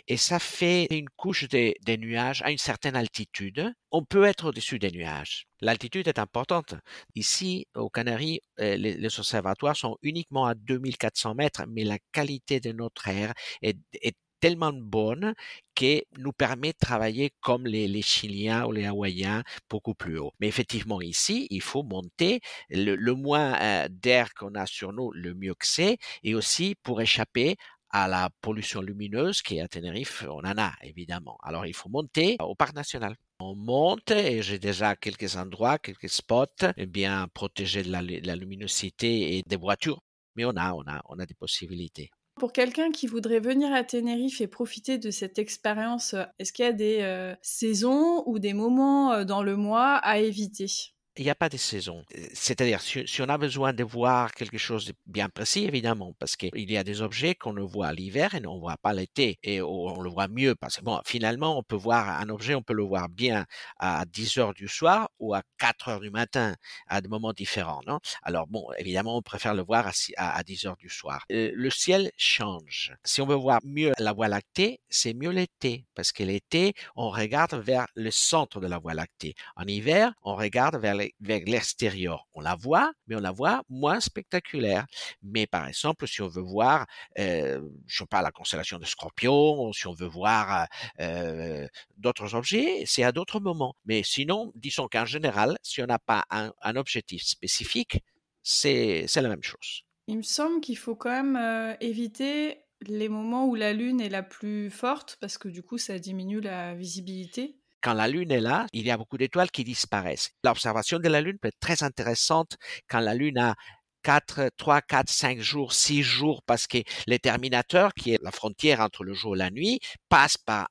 Et 0.08 0.16
ça 0.16 0.38
fait 0.38 0.86
une 0.90 1.08
couche 1.10 1.48
de, 1.48 1.74
des 1.84 1.98
nuages 1.98 2.42
à 2.42 2.50
une 2.50 2.58
certaine 2.58 2.96
altitude. 2.96 3.72
On 3.90 4.04
peut 4.04 4.24
être 4.24 4.48
au-dessus 4.48 4.78
des 4.78 4.90
nuages. 4.90 5.46
L'altitude 5.60 6.08
est 6.08 6.18
importante. 6.18 6.74
Ici, 7.14 7.66
aux 7.74 7.90
Canaries, 7.90 8.40
euh, 8.60 8.76
les, 8.76 8.94
les, 8.94 9.18
observatoires 9.18 9.76
sont 9.76 9.96
uniquement 10.02 10.46
à 10.46 10.54
2400 10.54 11.34
mètres, 11.34 11.64
mais 11.68 11.84
la 11.84 11.98
qualité 12.12 12.60
de 12.60 12.72
notre 12.72 13.08
air 13.08 13.32
est, 13.62 13.78
est 14.02 14.16
tellement 14.40 14.72
bonne 14.72 15.34
qui 15.74 16.02
nous 16.18 16.32
permet 16.32 16.72
de 16.72 16.78
travailler 16.78 17.32
comme 17.40 17.66
les, 17.66 18.02
Chiliens 18.02 18.66
ou 18.66 18.72
les 18.72 18.86
Hawaïens 18.86 19.42
beaucoup 19.70 19.94
plus 19.94 20.18
haut. 20.18 20.32
Mais 20.40 20.48
effectivement, 20.48 21.00
ici, 21.00 21.46
il 21.50 21.62
faut 21.62 21.82
monter 21.82 22.40
le, 22.70 22.96
moins 23.14 23.60
euh, 23.60 23.88
d'air 23.90 24.34
qu'on 24.34 24.54
a 24.54 24.66
sur 24.66 24.92
nous, 24.92 25.10
le 25.12 25.34
mieux 25.34 25.54
que 25.54 25.66
c'est, 25.66 25.98
et 26.22 26.34
aussi 26.34 26.74
pour 26.82 27.00
échapper 27.00 27.56
à 27.90 28.06
la 28.06 28.30
pollution 28.42 28.82
lumineuse 28.82 29.40
qui 29.40 29.56
est 29.56 29.62
à 29.62 29.68
Tenerife, 29.68 30.24
on 30.28 30.40
en 30.40 30.58
a 30.58 30.72
évidemment. 30.82 31.38
Alors 31.42 31.64
il 31.64 31.74
faut 31.74 31.88
monter 31.88 32.36
au 32.40 32.54
parc 32.54 32.74
national. 32.74 33.16
On 33.40 33.54
monte 33.54 34.10
et 34.10 34.42
j'ai 34.42 34.58
déjà 34.58 34.94
quelques 34.94 35.36
endroits, 35.36 35.78
quelques 35.78 36.10
spots 36.10 36.66
bien 36.88 37.28
protégés 37.32 37.82
de 37.82 37.90
la, 37.90 38.02
la 38.02 38.36
luminosité 38.36 39.38
et 39.38 39.42
des 39.46 39.56
voitures 39.56 40.00
mais 40.38 40.44
on 40.44 40.56
a, 40.56 40.72
on 40.72 40.86
a, 40.86 41.02
on 41.06 41.18
a 41.18 41.26
des 41.26 41.34
possibilités. 41.34 42.10
Pour 42.38 42.52
quelqu'un 42.52 42.90
qui 42.90 43.06
voudrait 43.06 43.40
venir 43.40 43.72
à 43.72 43.84
Tenerife 43.84 44.40
et 44.40 44.46
profiter 44.46 44.98
de 44.98 45.10
cette 45.10 45.38
expérience, 45.38 46.14
est-ce 46.38 46.52
qu'il 46.52 46.64
y 46.64 46.68
a 46.68 46.72
des 46.72 47.34
saisons 47.42 48.22
ou 48.26 48.38
des 48.38 48.52
moments 48.54 49.24
dans 49.24 49.42
le 49.42 49.56
mois 49.56 49.96
à 49.96 50.18
éviter? 50.18 50.94
Il 51.18 51.24
n'y 51.24 51.30
a 51.30 51.34
pas 51.34 51.48
de 51.48 51.56
saison. 51.56 52.04
C'est-à-dire, 52.32 52.80
si, 52.80 53.20
on 53.20 53.28
a 53.28 53.38
besoin 53.38 53.72
de 53.72 53.82
voir 53.82 54.32
quelque 54.32 54.56
chose 54.56 54.86
de 54.86 54.94
bien 55.06 55.28
précis, 55.28 55.64
évidemment, 55.64 56.14
parce 56.18 56.36
qu'il 56.36 56.70
y 56.70 56.76
a 56.76 56.84
des 56.84 57.02
objets 57.02 57.34
qu'on 57.34 57.52
ne 57.52 57.62
voit 57.62 57.92
l'hiver 57.92 58.34
et 58.34 58.46
on 58.46 58.54
ne 58.54 58.60
voit 58.60 58.76
pas 58.76 58.92
l'été, 58.92 59.38
et 59.42 59.60
on 59.60 60.00
le 60.00 60.10
voit 60.10 60.28
mieux, 60.28 60.54
parce 60.54 60.76
que 60.76 60.82
bon, 60.84 61.00
finalement, 61.04 61.58
on 61.58 61.64
peut 61.64 61.76
voir 61.76 62.08
un 62.20 62.28
objet, 62.28 62.54
on 62.54 62.62
peut 62.62 62.72
le 62.72 62.84
voir 62.84 63.08
bien 63.08 63.46
à 63.78 64.04
10 64.06 64.38
heures 64.38 64.54
du 64.54 64.68
soir 64.68 65.10
ou 65.18 65.34
à 65.34 65.42
4 65.58 65.88
heures 65.88 66.00
du 66.00 66.10
matin, 66.10 66.54
à 66.86 67.00
des 67.00 67.08
moments 67.08 67.32
différents, 67.32 67.80
non? 67.86 67.98
Alors 68.22 68.46
bon, 68.46 68.66
évidemment, 68.78 69.16
on 69.16 69.22
préfère 69.22 69.54
le 69.54 69.62
voir 69.62 69.88
à, 70.16 70.36
à 70.36 70.42
10 70.44 70.66
heures 70.66 70.76
du 70.76 70.88
soir. 70.88 71.24
Euh, 71.32 71.50
le 71.52 71.70
ciel 71.70 72.12
change. 72.16 72.92
Si 73.04 73.20
on 73.20 73.26
veut 73.26 73.34
voir 73.34 73.60
mieux 73.64 73.92
la 73.98 74.12
Voie 74.12 74.28
lactée, 74.28 74.80
c'est 74.88 75.14
mieux 75.14 75.30
l'été, 75.30 75.84
parce 75.94 76.12
que 76.12 76.22
l'été, 76.22 76.74
on 76.94 77.10
regarde 77.10 77.54
vers 77.54 77.86
le 77.96 78.10
centre 78.12 78.60
de 78.60 78.68
la 78.68 78.78
Voie 78.78 78.94
lactée. 78.94 79.34
En 79.56 79.64
hiver, 79.64 80.12
on 80.22 80.36
regarde 80.36 80.76
vers 80.76 80.94
les 80.94 81.07
vers 81.20 81.40
l'extérieur. 81.46 82.26
On 82.34 82.40
la 82.40 82.54
voit, 82.54 82.92
mais 83.06 83.16
on 83.16 83.20
la 83.20 83.32
voit 83.32 83.62
moins 83.68 84.00
spectaculaire. 84.00 84.86
Mais 85.22 85.46
par 85.46 85.66
exemple, 85.66 86.06
si 86.06 86.22
on 86.22 86.28
veut 86.28 86.42
voir, 86.42 86.86
euh, 87.18 87.60
je 87.86 87.98
sais 87.98 88.06
pas, 88.06 88.22
la 88.22 88.30
constellation 88.30 88.78
de 88.78 88.84
Scorpion, 88.84 89.72
si 89.72 89.86
on 89.86 89.94
veut 89.94 90.06
voir 90.06 90.66
euh, 91.00 91.66
d'autres 91.96 92.34
objets, 92.34 92.84
c'est 92.86 93.02
à 93.02 93.12
d'autres 93.12 93.40
moments. 93.40 93.74
Mais 93.84 94.02
sinon, 94.02 94.52
disons 94.54 94.88
qu'en 94.88 95.06
général, 95.06 95.58
si 95.62 95.82
on 95.82 95.86
n'a 95.86 95.98
pas 95.98 96.24
un, 96.30 96.52
objectif 96.76 97.22
spécifique, 97.24 98.02
c'est 98.42 99.06
la 99.16 99.28
même 99.28 99.42
chose. 99.42 99.82
Il 100.06 100.18
me 100.18 100.22
semble 100.22 100.60
qu'il 100.60 100.78
faut 100.78 100.94
quand 100.94 101.10
même 101.10 101.36
euh, 101.36 101.74
éviter 101.80 102.58
les 102.86 103.08
moments 103.08 103.46
où 103.46 103.54
la 103.54 103.72
Lune 103.72 104.00
est 104.00 104.08
la 104.08 104.22
plus 104.22 104.70
forte, 104.70 105.18
parce 105.20 105.38
que 105.38 105.48
du 105.48 105.62
coup, 105.62 105.78
ça 105.78 105.98
diminue 105.98 106.40
la 106.40 106.74
visibilité 106.74 107.58
quand 107.82 107.94
la 107.94 108.08
Lune 108.08 108.30
est 108.30 108.40
là, 108.40 108.66
il 108.72 108.86
y 108.86 108.90
a 108.90 108.96
beaucoup 108.96 109.18
d'étoiles 109.18 109.50
qui 109.50 109.64
disparaissent. 109.64 110.30
L'observation 110.44 110.98
de 110.98 111.08
la 111.08 111.20
Lune 111.20 111.38
peut 111.38 111.48
être 111.48 111.60
très 111.60 111.82
intéressante 111.82 112.56
quand 112.88 113.00
la 113.00 113.14
Lune 113.14 113.38
a 113.38 113.54
4, 114.02 114.50
3, 114.56 114.80
4, 114.82 115.10
5 115.10 115.40
jours, 115.40 115.72
6 115.72 116.02
jours, 116.02 116.42
parce 116.46 116.66
que 116.66 116.78
le 117.06 117.18
terminateur, 117.18 117.92
qui 117.94 118.12
est 118.12 118.22
la 118.22 118.30
frontière 118.30 118.80
entre 118.80 119.04
le 119.04 119.12
jour 119.12 119.34
et 119.34 119.38
la 119.38 119.50
nuit, 119.50 119.80
passe 120.08 120.36
par 120.38 120.68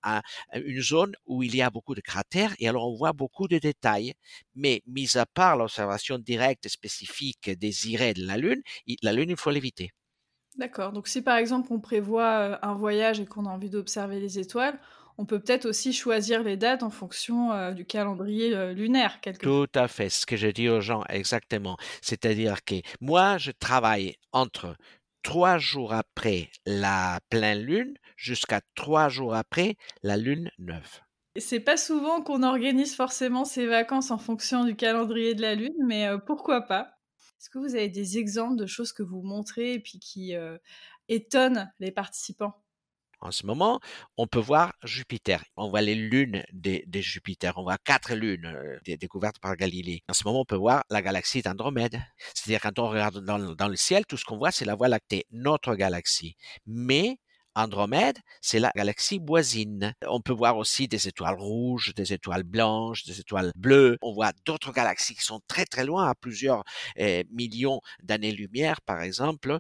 une 0.53 0.81
zone 0.81 1.13
où 1.25 1.43
il 1.43 1.55
y 1.55 1.61
a 1.61 1.69
beaucoup 1.69 1.93
de 1.93 2.01
cratères 2.01 2.55
et 2.59 2.67
alors 2.67 2.87
on 2.87 2.95
voit 2.95 3.13
beaucoup 3.13 3.47
de 3.47 3.59
détails. 3.59 4.13
Mais 4.55 4.81
mis 4.87 5.17
à 5.17 5.25
part 5.25 5.57
l'observation 5.57 6.17
directe 6.17 6.67
spécifique 6.67 7.49
désirée 7.49 8.13
de 8.13 8.25
la 8.25 8.37
Lune, 8.37 8.61
la 9.01 9.13
Lune, 9.13 9.29
il 9.29 9.37
faut 9.37 9.51
l'éviter. 9.51 9.91
D'accord. 10.57 10.91
Donc 10.91 11.07
si 11.07 11.21
par 11.21 11.37
exemple 11.37 11.71
on 11.71 11.79
prévoit 11.79 12.39
euh, 12.39 12.57
un 12.63 12.73
voyage 12.73 13.19
et 13.19 13.25
qu'on 13.25 13.45
a 13.45 13.49
envie 13.49 13.69
d'observer 13.69 14.19
les 14.19 14.39
étoiles, 14.39 14.79
on 15.17 15.25
peut 15.25 15.39
peut-être 15.39 15.65
aussi 15.65 15.93
choisir 15.93 16.43
les 16.43 16.57
dates 16.57 16.83
en 16.83 16.89
fonction 16.89 17.51
euh, 17.51 17.71
du 17.71 17.86
calendrier 17.86 18.53
euh, 18.53 18.74
lunaire. 18.74 19.19
Quelque 19.21 19.43
Tout 19.43 19.71
à 19.74 19.88
fait, 19.88 20.09
ce 20.09 20.25
que 20.25 20.38
je 20.38 20.47
dis 20.47 20.69
aux 20.69 20.81
gens 20.81 21.03
exactement. 21.09 21.77
C'est-à-dire 22.01 22.63
que 22.63 22.75
moi, 23.01 23.38
je 23.38 23.51
travaille 23.51 24.15
entre 24.31 24.75
trois 25.24 25.57
jours 25.57 25.93
après 25.93 26.50
la 26.65 27.19
pleine 27.29 27.62
lune 27.62 27.97
jusqu'à 28.15 28.62
trois 28.75 29.09
jours 29.09 29.36
après 29.36 29.75
la 30.03 30.17
lune 30.17 30.51
neuve. 30.59 31.01
C'est 31.39 31.59
pas 31.59 31.77
souvent 31.77 32.21
qu'on 32.21 32.41
organise 32.43 32.95
forcément 32.95 33.45
ses 33.45 33.67
vacances 33.67 34.09
en 34.09 34.17
fonction 34.17 34.65
du 34.65 34.75
calendrier 34.75 35.36
de 35.36 35.41
la 35.41 35.55
lune, 35.55 35.75
mais 35.86 36.07
euh, 36.07 36.17
pourquoi 36.17 36.62
pas? 36.62 36.93
Est-ce 37.39 37.50
que 37.50 37.59
vous 37.59 37.75
avez 37.75 37.89
des 37.89 38.17
exemples 38.17 38.55
de 38.55 38.65
choses 38.65 38.91
que 38.91 39.03
vous 39.03 39.21
montrez 39.21 39.74
et 39.74 39.79
puis 39.79 40.00
qui 40.00 40.33
étonnent 41.07 41.71
les 41.79 41.91
participants? 41.91 42.63
En 43.19 43.31
ce 43.31 43.45
moment, 43.45 43.79
on 44.17 44.27
peut 44.27 44.39
voir 44.39 44.74
Jupiter. 44.83 45.43
On 45.55 45.69
voit 45.69 45.81
les 45.81 45.95
lunes 45.95 46.43
des, 46.53 46.86
Jupiter. 47.01 47.57
On 47.57 47.63
voit 47.63 47.77
quatre 47.77 48.13
lunes 48.13 48.45
euh, 48.45 48.95
découvertes 48.97 49.39
par 49.39 49.55
Galilée. 49.55 50.03
En 50.07 50.13
ce 50.13 50.24
moment, 50.25 50.41
on 50.41 50.45
peut 50.45 50.55
voir 50.55 50.83
la 50.89 51.01
galaxie 51.01 51.41
d'Andromède. 51.41 52.00
C'est-à-dire, 52.33 52.62
quand 52.62 52.79
on 52.79 52.89
regarde 52.89 53.24
dans, 53.24 53.39
dans, 53.39 53.67
le 53.67 53.75
ciel, 53.75 54.05
tout 54.05 54.17
ce 54.17 54.25
qu'on 54.25 54.38
voit, 54.38 54.51
c'est 54.51 54.65
la 54.65 54.75
Voie 54.75 54.88
lactée, 54.88 55.25
notre 55.31 55.75
galaxie. 55.75 56.36
Mais 56.67 57.19
Andromède, 57.57 58.19
c'est 58.39 58.59
la 58.59 58.71
galaxie 58.75 59.19
voisine. 59.19 59.95
On 60.07 60.21
peut 60.21 60.31
voir 60.31 60.57
aussi 60.57 60.87
des 60.87 61.07
étoiles 61.07 61.39
rouges, 61.39 61.91
des 61.95 62.13
étoiles 62.13 62.43
blanches, 62.43 63.03
des 63.03 63.19
étoiles 63.19 63.51
bleues. 63.55 63.97
On 64.03 64.13
voit 64.13 64.31
d'autres 64.45 64.71
galaxies 64.71 65.15
qui 65.15 65.23
sont 65.23 65.41
très 65.47 65.65
très 65.65 65.83
loin, 65.83 66.07
à 66.07 66.13
plusieurs 66.13 66.63
eh, 66.97 67.25
millions 67.31 67.81
d'années-lumière, 68.03 68.79
par 68.81 69.01
exemple. 69.01 69.57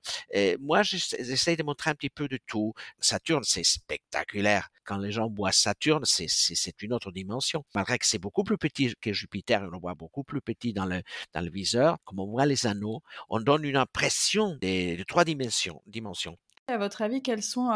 Moi, 0.59 0.83
j'essaie 0.83 1.55
de 1.55 1.63
montrer 1.63 1.89
un 1.89 1.95
petit 1.95 2.11
peu 2.11 2.27
de 2.27 2.37
tout. 2.45 2.73
Saturne, 2.99 3.43
c'est 3.43 3.63
spectaculaire. 3.63 4.69
Quand 4.85 4.97
les 4.99 5.11
gens 5.11 5.27
voient 5.27 5.51
Saturne, 5.51 6.05
c'est 6.05 6.81
une 6.83 6.93
autre 6.93 7.11
dimension. 7.11 7.65
Malgré 7.73 7.97
que 7.97 8.05
c'est 8.05 8.19
beaucoup 8.19 8.43
plus 8.43 8.57
petit 8.59 8.93
que 9.01 9.11
Jupiter, 9.11 9.63
on 9.63 9.71
le 9.71 9.79
voit 9.79 9.95
beaucoup 9.95 10.23
plus 10.23 10.39
petit 10.39 10.71
dans 10.71 10.85
le, 10.85 11.01
viseur. 11.49 11.97
Comme 12.05 12.19
on 12.19 12.27
voit 12.27 12.45
les 12.45 12.67
anneaux, 12.67 13.01
on 13.29 13.39
donne 13.39 13.65
une 13.65 13.75
impression 13.75 14.55
de, 14.61 15.03
trois 15.03 15.25
dimensions. 15.25 15.81
À 16.69 16.77
votre 16.77 17.01
avis, 17.01 17.21
quelles 17.21 17.43
sont 17.43 17.71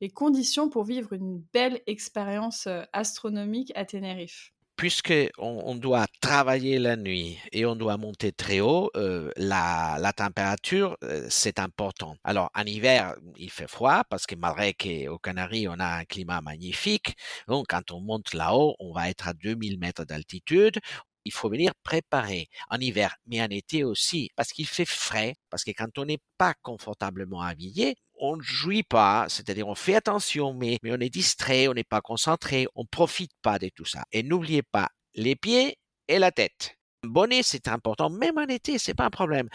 les 0.00 0.08
conditions 0.08 0.70
pour 0.70 0.84
vivre 0.84 1.12
une 1.12 1.44
belle 1.52 1.82
expérience 1.86 2.68
astronomique 2.94 3.70
à 3.74 3.84
Tenerife? 3.84 4.52
Puisque 4.76 5.12
on, 5.36 5.74
doit 5.74 6.06
travailler 6.22 6.78
la 6.78 6.96
nuit 6.96 7.38
et 7.52 7.66
on 7.66 7.76
doit 7.76 7.98
monter 7.98 8.32
très 8.32 8.60
haut, 8.60 8.90
la, 9.36 10.12
température, 10.16 10.96
c'est 11.28 11.58
important. 11.58 12.16
Alors, 12.24 12.48
en 12.54 12.62
hiver, 12.62 13.14
il 13.36 13.50
fait 13.50 13.68
froid 13.68 14.04
parce 14.08 14.24
que 14.24 14.36
malgré 14.36 14.72
qu'aux 14.72 15.18
Canaries, 15.18 15.68
on 15.68 15.78
a 15.78 15.98
un 15.98 16.04
climat 16.06 16.40
magnifique, 16.40 17.16
donc 17.46 17.66
quand 17.68 17.90
on 17.90 18.00
monte 18.00 18.32
là-haut, 18.32 18.74
on 18.78 18.94
va 18.94 19.10
être 19.10 19.28
à 19.28 19.34
2000 19.34 19.78
mètres 19.78 20.06
d'altitude 20.06 20.78
il 21.24 21.32
faut 21.32 21.50
venir 21.50 21.72
préparer 21.82 22.48
en 22.70 22.78
hiver, 22.78 23.16
mais 23.26 23.42
en 23.42 23.48
été 23.48 23.84
aussi, 23.84 24.30
parce 24.36 24.52
qu'il 24.52 24.66
fait 24.66 24.86
frais, 24.86 25.34
parce 25.50 25.64
que 25.64 25.70
quand 25.72 25.98
on 25.98 26.04
n'est 26.06 26.22
pas 26.38 26.54
confortablement 26.62 27.42
habillé, 27.42 27.96
on 28.20 28.36
ne 28.36 28.42
jouit 28.42 28.82
pas, 28.82 29.26
c'est-à-dire 29.28 29.66
on 29.66 29.74
fait 29.74 29.96
attention, 29.96 30.54
mais, 30.54 30.78
mais 30.82 30.92
on 30.92 31.00
est 31.00 31.10
distrait, 31.10 31.68
on 31.68 31.74
n'est 31.74 31.84
pas 31.84 32.00
concentré, 32.02 32.66
on 32.74 32.84
profite 32.84 33.32
pas 33.42 33.58
de 33.58 33.70
tout 33.74 33.86
ça. 33.86 34.04
Et 34.12 34.22
n'oubliez 34.22 34.62
pas 34.62 34.88
les 35.14 35.36
pieds 35.36 35.78
et 36.06 36.18
la 36.18 36.30
tête. 36.30 36.76
bonnet, 37.02 37.42
c'est 37.42 37.66
important, 37.68 38.10
même 38.10 38.38
en 38.38 38.46
été, 38.46 38.78
c'est 38.78 38.94
pas 38.94 39.06
un 39.06 39.10
problème. 39.10 39.48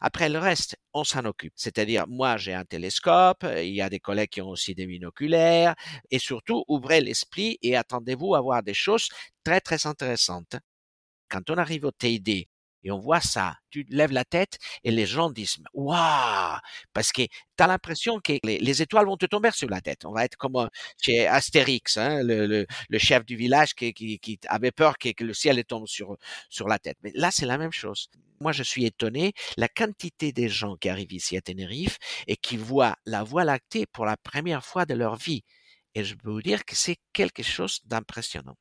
Après 0.00 0.28
le 0.28 0.38
reste, 0.38 0.76
on 0.94 1.04
s'en 1.04 1.24
occupe. 1.24 1.52
C'est-à-dire, 1.56 2.06
moi, 2.08 2.36
j'ai 2.36 2.54
un 2.54 2.64
télescope, 2.64 3.44
il 3.58 3.74
y 3.74 3.82
a 3.82 3.90
des 3.90 4.00
collègues 4.00 4.30
qui 4.30 4.40
ont 4.42 4.50
aussi 4.50 4.74
des 4.74 4.86
binoculaires, 4.86 5.74
et 6.10 6.18
surtout, 6.18 6.64
ouvrez 6.68 7.00
l'esprit 7.00 7.58
et 7.62 7.76
attendez-vous 7.76 8.34
à 8.34 8.40
voir 8.40 8.62
des 8.62 8.74
choses 8.74 9.08
très, 9.44 9.60
très 9.60 9.86
intéressantes 9.86 10.56
quand 11.30 11.50
on 11.50 11.56
arrive 11.56 11.84
au 11.84 11.90
TID 11.90 12.46
et 12.84 12.90
on 12.90 12.98
voit 12.98 13.20
ça, 13.20 13.56
tu 13.70 13.86
lèves 13.88 14.12
la 14.12 14.24
tête 14.24 14.58
et 14.84 14.90
les 14.90 15.06
gens 15.06 15.30
disent 15.30 15.56
waouh 15.72 16.58
parce 16.92 17.12
que 17.12 17.22
tu 17.22 17.62
as 17.62 17.66
l'impression 17.66 18.20
que 18.20 18.34
les, 18.44 18.82
étoiles 18.82 19.06
vont 19.06 19.16
te 19.16 19.26
tomber 19.26 19.50
sur 19.52 19.68
la 19.68 19.80
tête. 19.80 20.04
On 20.04 20.12
va 20.12 20.24
être 20.24 20.36
comme 20.36 20.56
euh, 20.56 20.66
chez 21.00 21.26
Astérix, 21.26 21.96
hein, 21.96 22.20
le, 22.22 22.66
chef 22.98 23.24
du 23.24 23.36
village 23.36 23.74
qui, 23.74 24.38
avait 24.48 24.70
peur 24.72 24.98
que, 24.98 25.24
le 25.24 25.34
ciel 25.34 25.64
tombe 25.64 25.86
sur, 25.86 26.18
la 26.68 26.78
tête. 26.78 26.98
Mais 27.02 27.12
là, 27.14 27.30
c'est 27.30 27.46
la 27.46 27.58
même 27.58 27.72
chose. 27.72 28.08
Moi, 28.40 28.52
je 28.52 28.62
suis 28.62 28.84
étonné 28.84 29.32
la 29.56 29.68
quantité 29.68 30.32
des 30.32 30.48
gens 30.48 30.76
qui 30.76 30.88
arrivent 30.88 31.12
ici 31.12 31.36
à 31.36 31.40
Tenerife 31.40 31.98
et 32.26 32.36
qui 32.36 32.56
voient 32.56 32.96
la 33.06 33.22
Voie 33.22 33.44
lactée 33.44 33.86
pour 33.86 34.04
la 34.04 34.16
première 34.16 34.64
fois 34.64 34.84
de 34.84 34.94
leur 34.94 35.16
vie. 35.16 35.42
Et 35.94 36.04
je 36.04 36.14
peux 36.14 36.30
vous 36.30 36.42
dire 36.42 36.64
que 36.64 36.74
c'est 36.74 36.98
quelque 37.12 37.42
chose 37.42 37.80
d'impressionnant. 37.84 38.56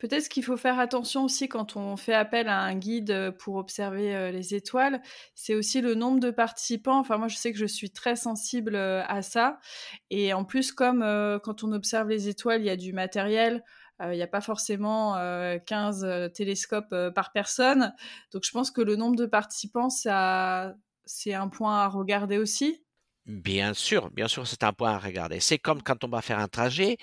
Peut-être 0.00 0.30
qu'il 0.30 0.42
faut 0.42 0.56
faire 0.56 0.78
attention 0.78 1.24
aussi 1.24 1.46
quand 1.46 1.76
on 1.76 1.94
fait 1.98 2.14
appel 2.14 2.48
à 2.48 2.58
un 2.58 2.74
guide 2.74 3.10
euh, 3.10 3.30
pour 3.30 3.56
observer 3.56 4.16
euh, 4.16 4.30
les 4.30 4.54
étoiles, 4.54 5.02
c'est 5.34 5.54
aussi 5.54 5.82
le 5.82 5.94
nombre 5.94 6.20
de 6.20 6.30
participants. 6.30 6.98
Enfin, 6.98 7.18
moi, 7.18 7.28
je 7.28 7.36
sais 7.36 7.52
que 7.52 7.58
je 7.58 7.66
suis 7.66 7.90
très 7.90 8.16
sensible 8.16 8.76
euh, 8.76 9.02
à 9.06 9.20
ça. 9.20 9.60
Et 10.08 10.32
en 10.32 10.44
plus, 10.44 10.72
comme 10.72 11.00
quand 11.44 11.62
on 11.62 11.72
observe 11.72 12.08
les 12.08 12.28
étoiles, 12.28 12.62
il 12.62 12.66
y 12.66 12.70
a 12.70 12.76
du 12.76 12.94
matériel, 12.94 13.62
il 14.02 14.12
n'y 14.12 14.22
a 14.22 14.26
pas 14.26 14.40
forcément 14.40 15.14
15 15.66 16.32
télescopes 16.32 16.94
par 17.14 17.32
personne. 17.32 17.94
Donc, 18.32 18.44
je 18.44 18.50
pense 18.50 18.70
que 18.70 18.80
le 18.80 18.96
nombre 18.96 19.16
de 19.16 19.26
participants, 19.26 19.90
ça, 19.90 20.74
c'est 21.04 21.34
un 21.34 21.48
point 21.48 21.80
à 21.80 21.88
regarder 21.88 22.38
aussi. 22.38 22.82
Bien 23.26 23.74
sûr, 23.74 24.10
bien 24.10 24.28
sûr, 24.28 24.46
c'est 24.46 24.64
un 24.64 24.72
point 24.72 24.92
à 24.92 24.98
regarder. 24.98 25.40
C'est 25.40 25.58
comme 25.58 25.82
quand 25.82 26.02
on 26.04 26.08
va 26.08 26.22
faire 26.22 26.38
un 26.38 26.48
trajet 26.48 26.96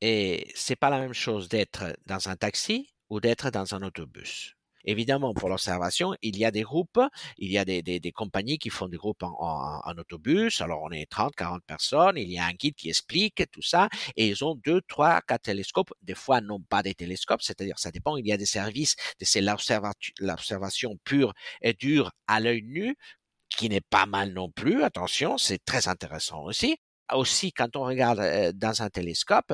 et 0.00 0.50
c'est 0.54 0.76
pas 0.76 0.90
la 0.90 1.00
même 1.00 1.12
chose 1.12 1.48
d'être 1.48 1.96
dans 2.06 2.28
un 2.28 2.36
taxi 2.36 2.88
ou 3.10 3.20
d'être 3.20 3.50
dans 3.50 3.74
un 3.74 3.82
autobus. 3.82 4.54
Évidemment, 4.84 5.34
pour 5.34 5.50
l'observation, 5.50 6.16
il 6.22 6.38
y 6.38 6.44
a 6.46 6.50
des 6.50 6.62
groupes, 6.62 7.00
il 7.36 7.50
y 7.50 7.58
a 7.58 7.66
des, 7.66 7.82
des, 7.82 8.12
compagnies 8.12 8.58
qui 8.58 8.70
font 8.70 8.88
des 8.88 8.96
groupes 8.96 9.22
en, 9.22 9.36
en, 9.84 9.98
autobus. 9.98 10.62
Alors, 10.62 10.80
on 10.82 10.90
est 10.90 11.04
30, 11.04 11.34
40 11.36 11.62
personnes. 11.64 12.16
Il 12.16 12.30
y 12.32 12.38
a 12.38 12.46
un 12.46 12.52
guide 12.52 12.74
qui 12.76 12.88
explique 12.88 13.44
tout 13.52 13.60
ça. 13.60 13.90
Et 14.16 14.28
ils 14.28 14.42
ont 14.42 14.54
deux, 14.54 14.80
trois, 14.88 15.20
quatre 15.20 15.42
télescopes. 15.42 15.92
Des 16.00 16.14
fois, 16.14 16.40
non 16.40 16.60
pas 16.62 16.82
des 16.82 16.94
télescopes. 16.94 17.42
C'est-à-dire, 17.42 17.78
ça 17.78 17.90
dépend. 17.90 18.16
Il 18.16 18.26
y 18.26 18.32
a 18.32 18.38
des 18.38 18.46
services. 18.46 18.96
C'est 19.20 19.42
l'observation 19.42 20.96
pure 21.04 21.34
et 21.60 21.74
dure 21.74 22.10
à 22.26 22.40
l'œil 22.40 22.62
nu 22.62 22.96
qui 23.50 23.68
n'est 23.68 23.80
pas 23.80 24.06
mal 24.06 24.32
non 24.32 24.50
plus, 24.50 24.82
attention, 24.84 25.36
c'est 25.36 25.62
très 25.64 25.88
intéressant 25.88 26.44
aussi. 26.44 26.76
Aussi, 27.12 27.52
quand 27.52 27.76
on 27.76 27.82
regarde 27.82 28.52
dans 28.52 28.82
un 28.82 28.88
télescope, 28.88 29.52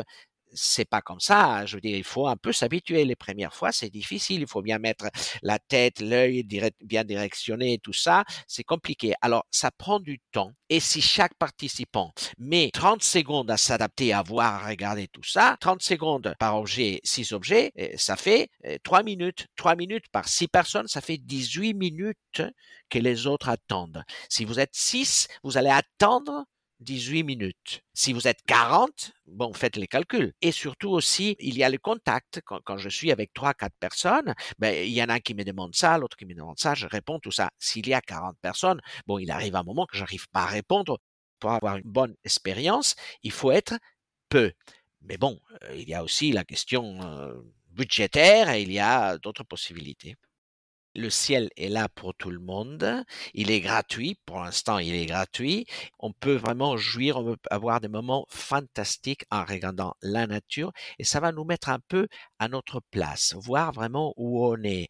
c'est 0.53 0.85
pas 0.85 1.01
comme 1.01 1.21
ça. 1.21 1.67
Je 1.67 1.77
veux 1.77 1.81
dire, 1.81 1.97
il 1.97 2.05
faut 2.05 2.27
un 2.27 2.37
peu 2.37 2.53
s'habituer. 2.53 3.05
Les 3.05 3.17
premières 3.17 3.55
fois, 3.55 3.73
c'est 3.73 3.91
difficile. 3.91 4.43
Il 4.43 4.47
faut 4.47 4.63
bien 4.63 4.79
mettre 4.79 5.07
la 5.43 5.59
tête, 5.59 6.01
l'œil 6.01 6.45
bien 6.81 7.05
directionné, 7.05 7.79
tout 7.79 7.93
ça. 7.93 8.25
C'est 8.47 8.65
compliqué. 8.65 9.15
Alors, 9.21 9.45
ça 9.51 9.71
prend 9.71 10.01
du 10.01 10.21
temps. 10.33 10.53
Et 10.69 10.81
si 10.81 11.01
chaque 11.01 11.35
participant 11.35 12.13
met 12.39 12.71
30 12.73 13.03
secondes 13.03 13.51
à 13.51 13.57
s'adapter, 13.57 14.13
à 14.13 14.23
voir, 14.23 14.65
à 14.65 14.69
regarder 14.69 15.09
tout 15.09 15.23
ça, 15.23 15.57
30 15.61 15.83
secondes 15.83 16.35
par 16.39 16.59
objet, 16.59 17.01
6 17.05 17.33
objets, 17.33 17.73
ça 17.97 18.17
fait 18.17 18.51
3 18.83 19.03
minutes. 19.03 19.47
3 19.57 19.77
minutes 19.77 20.09
par 20.11 20.29
6 20.29 20.49
personnes, 20.49 20.89
ça 20.89 21.01
fait 21.01 21.19
18 21.19 21.75
minutes 21.75 22.43
que 22.89 22.99
les 22.99 23.27
autres 23.27 23.49
attendent. 23.49 24.05
Si 24.29 24.45
vous 24.45 24.61
êtes 24.61 24.75
6, 24.75 25.29
vous 25.43 25.57
allez 25.57 25.71
attendre 25.71 26.45
18 26.81 27.23
minutes. 27.23 27.83
Si 27.95 28.13
vous 28.13 28.29
êtes 28.29 28.43
40, 28.47 29.13
bon, 29.27 29.53
faites 29.53 29.77
les 29.77 29.87
calculs. 29.87 30.33
Et 30.43 30.53
surtout 30.53 30.91
aussi, 30.91 31.37
il 31.39 31.57
y 31.57 31.65
a 31.65 31.71
le 31.71 31.79
contact. 31.79 32.41
Quand, 32.45 32.77
je 32.77 32.89
suis 32.89 33.11
avec 33.11 33.33
3, 33.33 33.55
4 33.55 33.75
personnes, 33.79 34.35
ben, 34.59 34.75
il 34.87 34.93
y 34.93 35.03
en 35.03 35.09
a 35.09 35.21
qui 35.21 35.35
me 35.35 35.45
demande 35.45 35.75
ça, 35.75 35.97
l'autre 35.99 36.17
qui 36.17 36.27
me 36.27 36.35
demande 36.35 36.59
ça, 36.59 36.75
je 36.75 36.87
réponds 36.87 37.19
tout 37.19 37.31
ça. 37.31 37.51
S'il 37.59 37.89
y 37.89 37.95
a 37.95 38.01
40 38.01 38.37
personnes, 38.41 38.81
bon, 39.07 39.19
il 39.19 39.31
arrive 39.31 39.57
un 39.57 39.63
moment 39.63 39.87
que 39.87 39.97
j'arrive 39.97 40.29
pas 40.29 40.43
à 40.43 40.47
répondre. 40.47 40.99
Pour 41.39 41.53
avoir 41.53 41.77
une 41.77 41.91
bonne 41.91 42.15
expérience, 42.25 42.97
il 43.23 43.31
faut 43.31 43.51
être 43.51 43.75
peu. 44.31 44.53
Mais 45.03 45.19
bon, 45.19 45.39
euh, 45.65 45.77
il 45.77 45.89
y 45.89 45.95
a 45.95 46.03
aussi 46.03 46.33
la 46.33 46.45
question 46.45 47.01
euh, 47.03 47.35
budgétaire 47.71 48.51
et 48.51 48.63
il 48.63 48.73
y 48.73 48.79
a 48.79 49.19
d'autres 49.19 49.45
possibilités 49.45 50.17
le 50.97 51.11
ciel 51.11 51.51
est 51.57 51.69
là 51.69 51.89
pour 51.89 52.15
tout 52.15 52.31
le 52.31 52.41
monde. 52.41 53.05
Il 53.35 53.51
est 53.51 53.61
gratuit. 53.61 54.19
Pour 54.27 54.41
l'instant, 54.41 54.79
il 54.79 54.95
est 54.95 55.07
gratuit. 55.07 55.67
On 55.99 56.13
peut 56.13 56.35
vraiment 56.35 56.77
jouir, 56.77 57.19
on 57.19 57.25
peut 57.25 57.37
avoir 57.51 57.81
des 57.81 57.89
moments 57.89 58.27
fantastiques 58.29 59.25
en 59.31 59.45
regardant 59.45 59.95
la 60.03 60.27
nature 60.27 60.73
et 60.99 61.05
ça 61.05 61.21
va 61.21 61.33
nous 61.33 61.45
mettre 61.45 61.69
un 61.69 61.81
peu 61.89 62.09
à 62.39 62.49
notre 62.49 62.81
place, 62.91 63.35
voir 63.39 63.73
vraiment 63.73 64.15
où 64.17 64.45
on 64.47 64.63
est, 64.63 64.89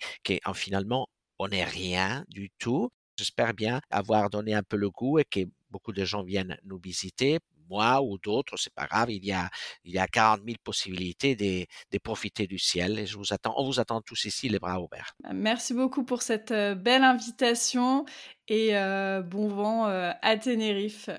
finalement, 0.55 1.09
on 1.39 1.49
n'est 1.49 1.65
rien 1.65 2.25
du 2.29 2.51
tout. 2.59 2.91
J'espère 3.19 3.55
bien 3.55 3.81
avoir 3.91 4.31
donné 4.31 4.55
un 4.55 4.63
peu 4.63 4.77
le 4.77 4.91
goût 4.91 5.19
et 5.19 5.25
que 5.25 5.41
beaucoup 5.71 5.93
de 5.93 6.05
gens 6.05 6.23
viennent 6.23 6.57
nous 6.65 6.79
visiter 6.79 7.41
moi 7.69 8.03
ou 8.03 8.19
d'autres, 8.19 8.57
c'est 8.57 8.73
pas 8.73 8.87
grave, 8.87 9.11
il 9.11 9.25
y 9.25 9.33
a, 9.33 9.49
il 9.85 9.93
y 9.93 9.99
a 9.99 10.07
40 10.07 10.41
000 10.45 10.57
possibilités 10.63 11.37
de, 11.37 11.67
profiter 11.99 12.47
du 12.47 12.59
ciel 12.59 12.99
et 12.99 13.07
je 13.07 13.17
vous 13.17 13.33
attends, 13.33 13.55
on 13.57 13.65
vous 13.65 13.81
attend 13.81 14.01
tous 14.01 14.27
ici 14.27 14.49
les 14.49 14.59
bras 14.59 14.81
ouverts. 14.81 15.13
Bah, 15.23 15.31
merci 15.33 15.75
beaucoup 15.75 16.05
pour 16.05 16.23
cette 16.23 16.51
euh, 16.51 16.75
belle 16.75 17.03
invitation 17.03 18.05
et 18.49 18.77
euh, 18.77 19.23
bon 19.23 19.49
vent 19.49 19.89
euh, 19.89 20.13
à 20.23 20.37
Tenerife. 20.37 21.11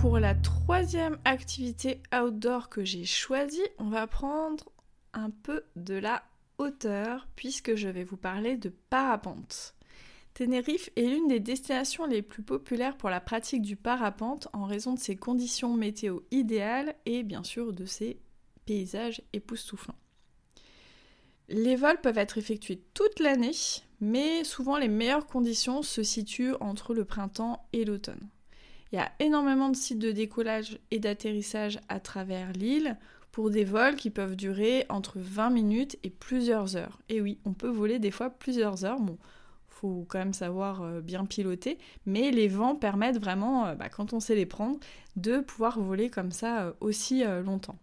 Pour 0.00 0.18
la 0.18 0.34
troisième 0.34 1.18
activité 1.24 2.00
outdoor 2.14 2.68
que 2.68 2.84
j'ai 2.84 3.04
choisie, 3.04 3.66
on 3.78 3.88
va 3.88 4.06
prendre 4.06 4.64
un 5.12 5.30
peu 5.30 5.64
de 5.76 5.94
la 5.94 6.22
hauteur 6.58 7.26
puisque 7.36 7.74
je 7.74 7.88
vais 7.88 8.04
vous 8.04 8.16
parler 8.16 8.56
de 8.56 8.68
parapente. 8.68 9.74
Tenerife 10.34 10.90
est 10.96 11.02
l'une 11.02 11.28
des 11.28 11.40
destinations 11.40 12.06
les 12.06 12.22
plus 12.22 12.42
populaires 12.42 12.96
pour 12.96 13.10
la 13.10 13.20
pratique 13.20 13.62
du 13.62 13.76
parapente 13.76 14.48
en 14.52 14.64
raison 14.64 14.94
de 14.94 14.98
ses 14.98 15.16
conditions 15.16 15.74
météo 15.74 16.20
idéales 16.30 16.94
et 17.04 17.22
bien 17.22 17.42
sûr 17.42 17.72
de 17.72 17.84
ses 17.84 18.20
paysages 18.64 19.22
époustouflants. 19.32 19.98
Les 21.48 21.74
vols 21.74 22.00
peuvent 22.00 22.18
être 22.18 22.38
effectués 22.38 22.80
toute 22.94 23.18
l'année, 23.18 23.50
mais 24.00 24.44
souvent 24.44 24.78
les 24.78 24.88
meilleures 24.88 25.26
conditions 25.26 25.82
se 25.82 26.04
situent 26.04 26.54
entre 26.60 26.94
le 26.94 27.04
printemps 27.04 27.66
et 27.72 27.84
l'automne. 27.84 28.28
Il 28.92 28.96
y 28.96 28.98
a 29.00 29.10
énormément 29.18 29.68
de 29.68 29.76
sites 29.76 29.98
de 29.98 30.12
décollage 30.12 30.78
et 30.90 31.00
d'atterrissage 31.00 31.80
à 31.88 32.00
travers 32.00 32.52
l'île 32.52 32.96
pour 33.32 33.50
des 33.50 33.64
vols 33.64 33.96
qui 33.96 34.10
peuvent 34.10 34.36
durer 34.36 34.86
entre 34.88 35.18
20 35.18 35.50
minutes 35.50 35.98
et 36.02 36.10
plusieurs 36.10 36.76
heures. 36.76 37.00
Et 37.08 37.20
oui, 37.20 37.38
on 37.44 37.52
peut 37.52 37.68
voler 37.68 37.98
des 37.98 38.10
fois 38.10 38.30
plusieurs 38.30 38.84
heures. 38.84 39.00
Bon, 39.00 39.18
faut 39.80 40.04
quand 40.08 40.18
même 40.18 40.34
savoir 40.34 40.82
euh, 40.82 41.00
bien 41.00 41.24
piloter, 41.24 41.78
mais 42.06 42.30
les 42.30 42.48
vents 42.48 42.74
permettent 42.74 43.18
vraiment, 43.18 43.66
euh, 43.66 43.74
bah, 43.74 43.88
quand 43.88 44.12
on 44.12 44.20
sait 44.20 44.34
les 44.34 44.46
prendre, 44.46 44.78
de 45.16 45.40
pouvoir 45.40 45.80
voler 45.80 46.10
comme 46.10 46.32
ça 46.32 46.62
euh, 46.62 46.72
aussi 46.80 47.24
longtemps. 47.44 47.78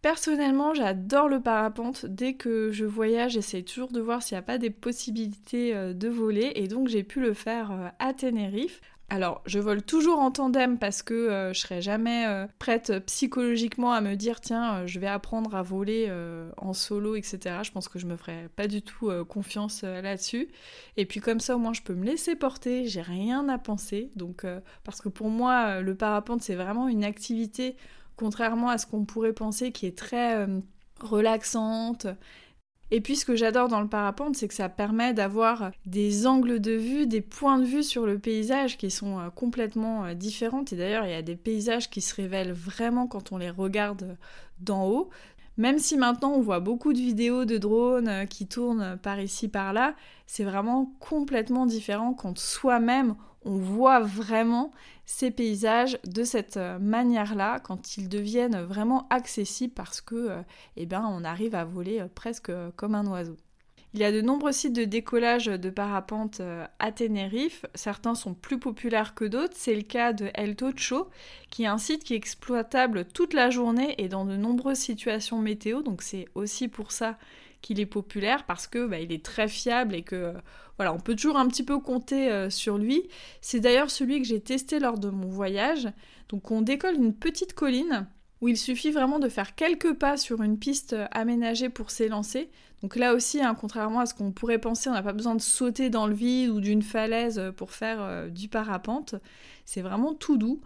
Personnellement, 0.00 0.74
j'adore 0.74 1.28
le 1.28 1.40
parapente. 1.40 2.06
Dès 2.06 2.34
que 2.34 2.70
je 2.70 2.84
voyage, 2.84 3.32
j'essaie 3.32 3.62
toujours 3.62 3.90
de 3.90 4.00
voir 4.00 4.22
s'il 4.22 4.36
n'y 4.36 4.40
a 4.40 4.42
pas 4.42 4.58
des 4.58 4.70
possibilités 4.70 5.74
de 5.74 6.08
voler. 6.08 6.52
Et 6.54 6.68
donc, 6.68 6.86
j'ai 6.86 7.02
pu 7.02 7.20
le 7.20 7.34
faire 7.34 7.92
à 7.98 8.14
Tenerife. 8.14 8.80
Alors, 9.10 9.40
je 9.46 9.58
vole 9.58 9.82
toujours 9.82 10.18
en 10.18 10.30
tandem 10.30 10.78
parce 10.78 11.02
que 11.02 11.14
euh, 11.14 11.54
je 11.54 11.60
serais 11.60 11.80
jamais 11.80 12.26
euh, 12.26 12.46
prête 12.58 12.92
psychologiquement 13.06 13.92
à 13.92 14.02
me 14.02 14.16
dire 14.16 14.38
tiens, 14.42 14.80
euh, 14.80 14.86
je 14.86 15.00
vais 15.00 15.06
apprendre 15.06 15.54
à 15.54 15.62
voler 15.62 16.12
en 16.58 16.74
solo, 16.74 17.16
etc. 17.16 17.60
Je 17.62 17.70
pense 17.70 17.88
que 17.88 17.98
je 17.98 18.04
me 18.06 18.16
ferais 18.16 18.50
pas 18.54 18.66
du 18.66 18.82
tout 18.82 19.10
confiance 19.26 19.82
là-dessus. 19.82 20.48
Et 20.96 21.06
puis 21.06 21.20
comme 21.20 21.40
ça, 21.40 21.56
au 21.56 21.58
moins, 21.58 21.72
je 21.72 21.82
peux 21.82 21.94
me 21.94 22.04
laisser 22.04 22.36
porter. 22.36 22.86
J'ai 22.86 23.00
rien 23.00 23.48
à 23.48 23.56
penser. 23.56 24.10
Donc, 24.16 24.44
parce 24.84 25.00
que 25.00 25.08
pour 25.08 25.30
moi, 25.30 25.80
le 25.80 25.94
parapente, 25.94 26.42
c'est 26.42 26.54
vraiment 26.54 26.88
une 26.88 27.04
activité, 27.04 27.76
contrairement 28.16 28.68
à 28.68 28.78
ce 28.78 28.86
qu'on 28.86 29.04
pourrait 29.04 29.32
penser, 29.32 29.72
qui 29.72 29.86
est 29.86 29.96
très 29.96 30.46
relaxante 31.00 32.06
et 32.90 33.00
puis 33.00 33.16
ce 33.16 33.24
que 33.24 33.36
j'adore 33.36 33.68
dans 33.68 33.82
le 33.82 33.88
parapente, 33.88 34.36
c'est 34.36 34.48
que 34.48 34.54
ça 34.54 34.68
permet 34.68 35.12
d'avoir 35.12 35.70
des 35.84 36.26
angles 36.26 36.58
de 36.58 36.72
vue, 36.72 37.06
des 37.06 37.20
points 37.20 37.58
de 37.58 37.64
vue 37.64 37.82
sur 37.82 38.06
le 38.06 38.18
paysage 38.18 38.78
qui 38.78 38.90
sont 38.90 39.18
euh, 39.18 39.28
complètement 39.28 40.06
euh, 40.06 40.14
différents. 40.14 40.64
Et 40.72 40.76
d'ailleurs, 40.76 41.04
il 41.04 41.10
y 41.10 41.14
a 41.14 41.22
des 41.22 41.36
paysages 41.36 41.90
qui 41.90 42.00
se 42.00 42.14
révèlent 42.14 42.52
vraiment 42.52 43.06
quand 43.06 43.30
on 43.32 43.36
les 43.36 43.50
regarde 43.50 44.16
d'en 44.60 44.86
haut. 44.86 45.10
Même 45.58 45.78
si 45.78 45.98
maintenant 45.98 46.32
on 46.32 46.40
voit 46.40 46.60
beaucoup 46.60 46.92
de 46.92 46.98
vidéos 46.98 47.44
de 47.44 47.58
drones 47.58 48.08
euh, 48.08 48.24
qui 48.24 48.46
tournent 48.46 48.96
par 49.02 49.20
ici, 49.20 49.48
par 49.48 49.74
là, 49.74 49.94
c'est 50.26 50.44
vraiment 50.44 50.90
complètement 50.98 51.66
différent 51.66 52.14
quand 52.14 52.38
soi-même 52.38 53.16
on 53.44 53.56
voit 53.58 54.00
vraiment 54.00 54.72
ces 55.06 55.30
paysages 55.30 55.98
de 56.04 56.22
cette 56.22 56.58
euh, 56.58 56.78
manière-là 56.78 57.60
quand 57.60 57.96
ils 57.96 58.08
deviennent 58.08 58.60
vraiment 58.60 59.06
accessibles 59.08 59.72
parce 59.72 60.00
que 60.00 60.14
euh, 60.14 60.42
eh 60.76 60.86
ben, 60.86 61.04
on 61.08 61.24
arrive 61.24 61.54
à 61.54 61.64
voler 61.64 62.00
euh, 62.00 62.08
presque 62.14 62.52
comme 62.76 62.94
un 62.94 63.06
oiseau. 63.06 63.36
Il 63.94 64.00
y 64.00 64.04
a 64.04 64.12
de 64.12 64.20
nombreux 64.20 64.52
sites 64.52 64.74
de 64.74 64.84
décollage 64.84 65.46
de 65.46 65.70
parapente 65.70 66.42
à 66.78 66.92
Tenerife. 66.92 67.64
Certains 67.74 68.14
sont 68.14 68.34
plus 68.34 68.58
populaires 68.58 69.14
que 69.14 69.24
d'autres. 69.24 69.54
C'est 69.56 69.74
le 69.74 69.80
cas 69.80 70.12
de 70.12 70.28
El 70.34 70.56
Tocho, 70.56 71.08
qui 71.48 71.62
est 71.62 71.68
un 71.68 71.78
site 71.78 72.04
qui 72.04 72.12
est 72.12 72.18
exploitable 72.18 73.06
toute 73.06 73.32
la 73.32 73.48
journée 73.48 73.94
et 73.96 74.08
dans 74.08 74.26
de 74.26 74.36
nombreuses 74.36 74.76
situations 74.76 75.38
météo. 75.38 75.80
Donc 75.80 76.02
c'est 76.02 76.28
aussi 76.34 76.68
pour 76.68 76.92
ça 76.92 77.16
qu'il 77.60 77.80
est 77.80 77.86
populaire 77.86 78.44
parce 78.46 78.66
que 78.66 78.86
bah, 78.86 79.00
il 79.00 79.12
est 79.12 79.24
très 79.24 79.48
fiable 79.48 79.94
et 79.94 80.02
que 80.02 80.34
voilà, 80.78 80.94
on 80.94 81.00
peut 81.00 81.16
toujours 81.16 81.36
un 81.36 81.48
petit 81.48 81.64
peu 81.64 81.78
compter 81.78 82.30
euh, 82.30 82.50
sur 82.50 82.78
lui. 82.78 83.08
C'est 83.40 83.58
d'ailleurs 83.58 83.90
celui 83.90 84.20
que 84.22 84.26
j'ai 84.26 84.40
testé 84.40 84.78
lors 84.78 84.96
de 84.96 85.10
mon 85.10 85.28
voyage. 85.28 85.88
Donc 86.28 86.52
on 86.52 86.62
décolle 86.62 86.94
une 86.94 87.12
petite 87.12 87.52
colline 87.52 88.06
où 88.40 88.46
il 88.46 88.56
suffit 88.56 88.92
vraiment 88.92 89.18
de 89.18 89.28
faire 89.28 89.56
quelques 89.56 89.94
pas 89.94 90.16
sur 90.16 90.40
une 90.40 90.56
piste 90.56 90.92
euh, 90.92 91.06
aménagée 91.10 91.68
pour 91.68 91.90
s'élancer. 91.90 92.48
Donc 92.82 92.94
là 92.94 93.12
aussi, 93.12 93.42
hein, 93.42 93.56
contrairement 93.60 93.98
à 94.00 94.06
ce 94.06 94.14
qu'on 94.14 94.30
pourrait 94.30 94.60
penser, 94.60 94.88
on 94.88 94.92
n'a 94.92 95.02
pas 95.02 95.12
besoin 95.12 95.34
de 95.34 95.40
sauter 95.40 95.90
dans 95.90 96.06
le 96.06 96.14
vide 96.14 96.50
ou 96.50 96.60
d'une 96.60 96.82
falaise 96.82 97.40
euh, 97.40 97.50
pour 97.50 97.72
faire 97.72 98.30
du 98.30 98.48
parapente. 98.48 99.16
C'est 99.64 99.82
vraiment 99.82 100.14
tout 100.14 100.38
doux. 100.38 100.60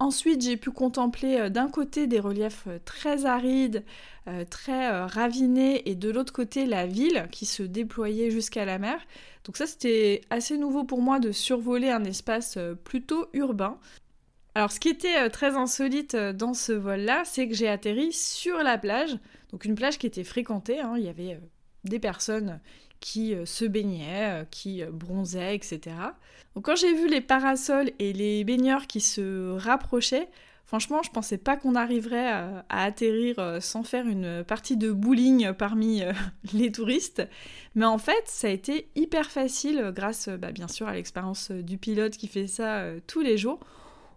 Ensuite, 0.00 0.42
j'ai 0.42 0.56
pu 0.56 0.70
contempler 0.70 1.38
euh, 1.38 1.48
d'un 1.48 1.68
côté 1.68 2.06
des 2.06 2.20
reliefs 2.20 2.64
euh, 2.66 2.78
très 2.84 3.26
arides, 3.26 3.84
euh, 4.28 4.44
très 4.44 4.90
ravinés, 5.06 5.88
et 5.88 5.94
de 5.94 6.10
l'autre 6.10 6.32
côté 6.32 6.66
la 6.66 6.86
ville 6.86 7.28
qui 7.30 7.46
se 7.46 7.62
déployait 7.62 8.30
jusqu'à 8.30 8.64
la 8.64 8.78
mer. 8.78 9.00
Donc 9.44 9.56
ça, 9.56 9.66
c'était 9.66 10.22
assez 10.30 10.58
nouveau 10.58 10.84
pour 10.84 11.00
moi 11.00 11.20
de 11.20 11.32
survoler 11.32 11.90
un 11.90 12.04
espace 12.04 12.58
plutôt 12.84 13.28
urbain. 13.34 13.78
Alors 14.54 14.72
ce 14.72 14.80
qui 14.80 14.88
était 14.88 15.28
très 15.30 15.56
insolite 15.56 16.16
dans 16.16 16.54
ce 16.54 16.72
vol-là, 16.72 17.22
c'est 17.24 17.48
que 17.48 17.54
j'ai 17.54 17.68
atterri 17.68 18.12
sur 18.12 18.58
la 18.58 18.78
plage, 18.78 19.18
donc 19.50 19.64
une 19.64 19.74
plage 19.74 19.98
qui 19.98 20.06
était 20.06 20.24
fréquentée, 20.24 20.80
hein. 20.80 20.94
il 20.96 21.04
y 21.04 21.08
avait 21.08 21.38
des 21.84 21.98
personnes 21.98 22.60
qui 23.04 23.34
euh, 23.34 23.44
se 23.44 23.66
baignaient, 23.66 24.40
euh, 24.40 24.44
qui 24.50 24.82
euh, 24.82 24.90
bronzaient, 24.90 25.54
etc. 25.54 25.80
Donc 26.54 26.64
quand 26.64 26.74
j'ai 26.74 26.94
vu 26.94 27.06
les 27.06 27.20
parasols 27.20 27.90
et 27.98 28.14
les 28.14 28.44
baigneurs 28.44 28.86
qui 28.86 29.02
se 29.02 29.50
rapprochaient, 29.58 30.26
franchement, 30.64 31.02
je 31.02 31.10
pensais 31.10 31.36
pas 31.36 31.58
qu'on 31.58 31.74
arriverait 31.74 32.30
à, 32.30 32.64
atterrir 32.70 33.58
sans 33.60 33.82
faire 33.82 34.06
une 34.06 34.42
partie 34.42 34.78
de 34.78 34.90
bowling 34.90 35.52
parmi 35.52 36.02
les 36.54 36.72
touristes. 36.72 37.28
Mais 37.74 37.84
en 37.84 37.98
fait, 37.98 38.22
ça 38.24 38.46
a 38.46 38.50
été 38.50 38.88
hyper 38.94 39.30
facile 39.30 39.92
grâce, 39.94 40.30
bah, 40.30 40.52
bien 40.52 40.68
sûr, 40.68 40.88
à 40.88 40.94
l'expérience 40.94 41.50
du 41.50 41.76
pilote 41.76 42.16
qui 42.16 42.28
fait 42.28 42.46
ça 42.46 42.84
tous 43.06 43.20
les 43.20 43.36
jours. 43.36 43.60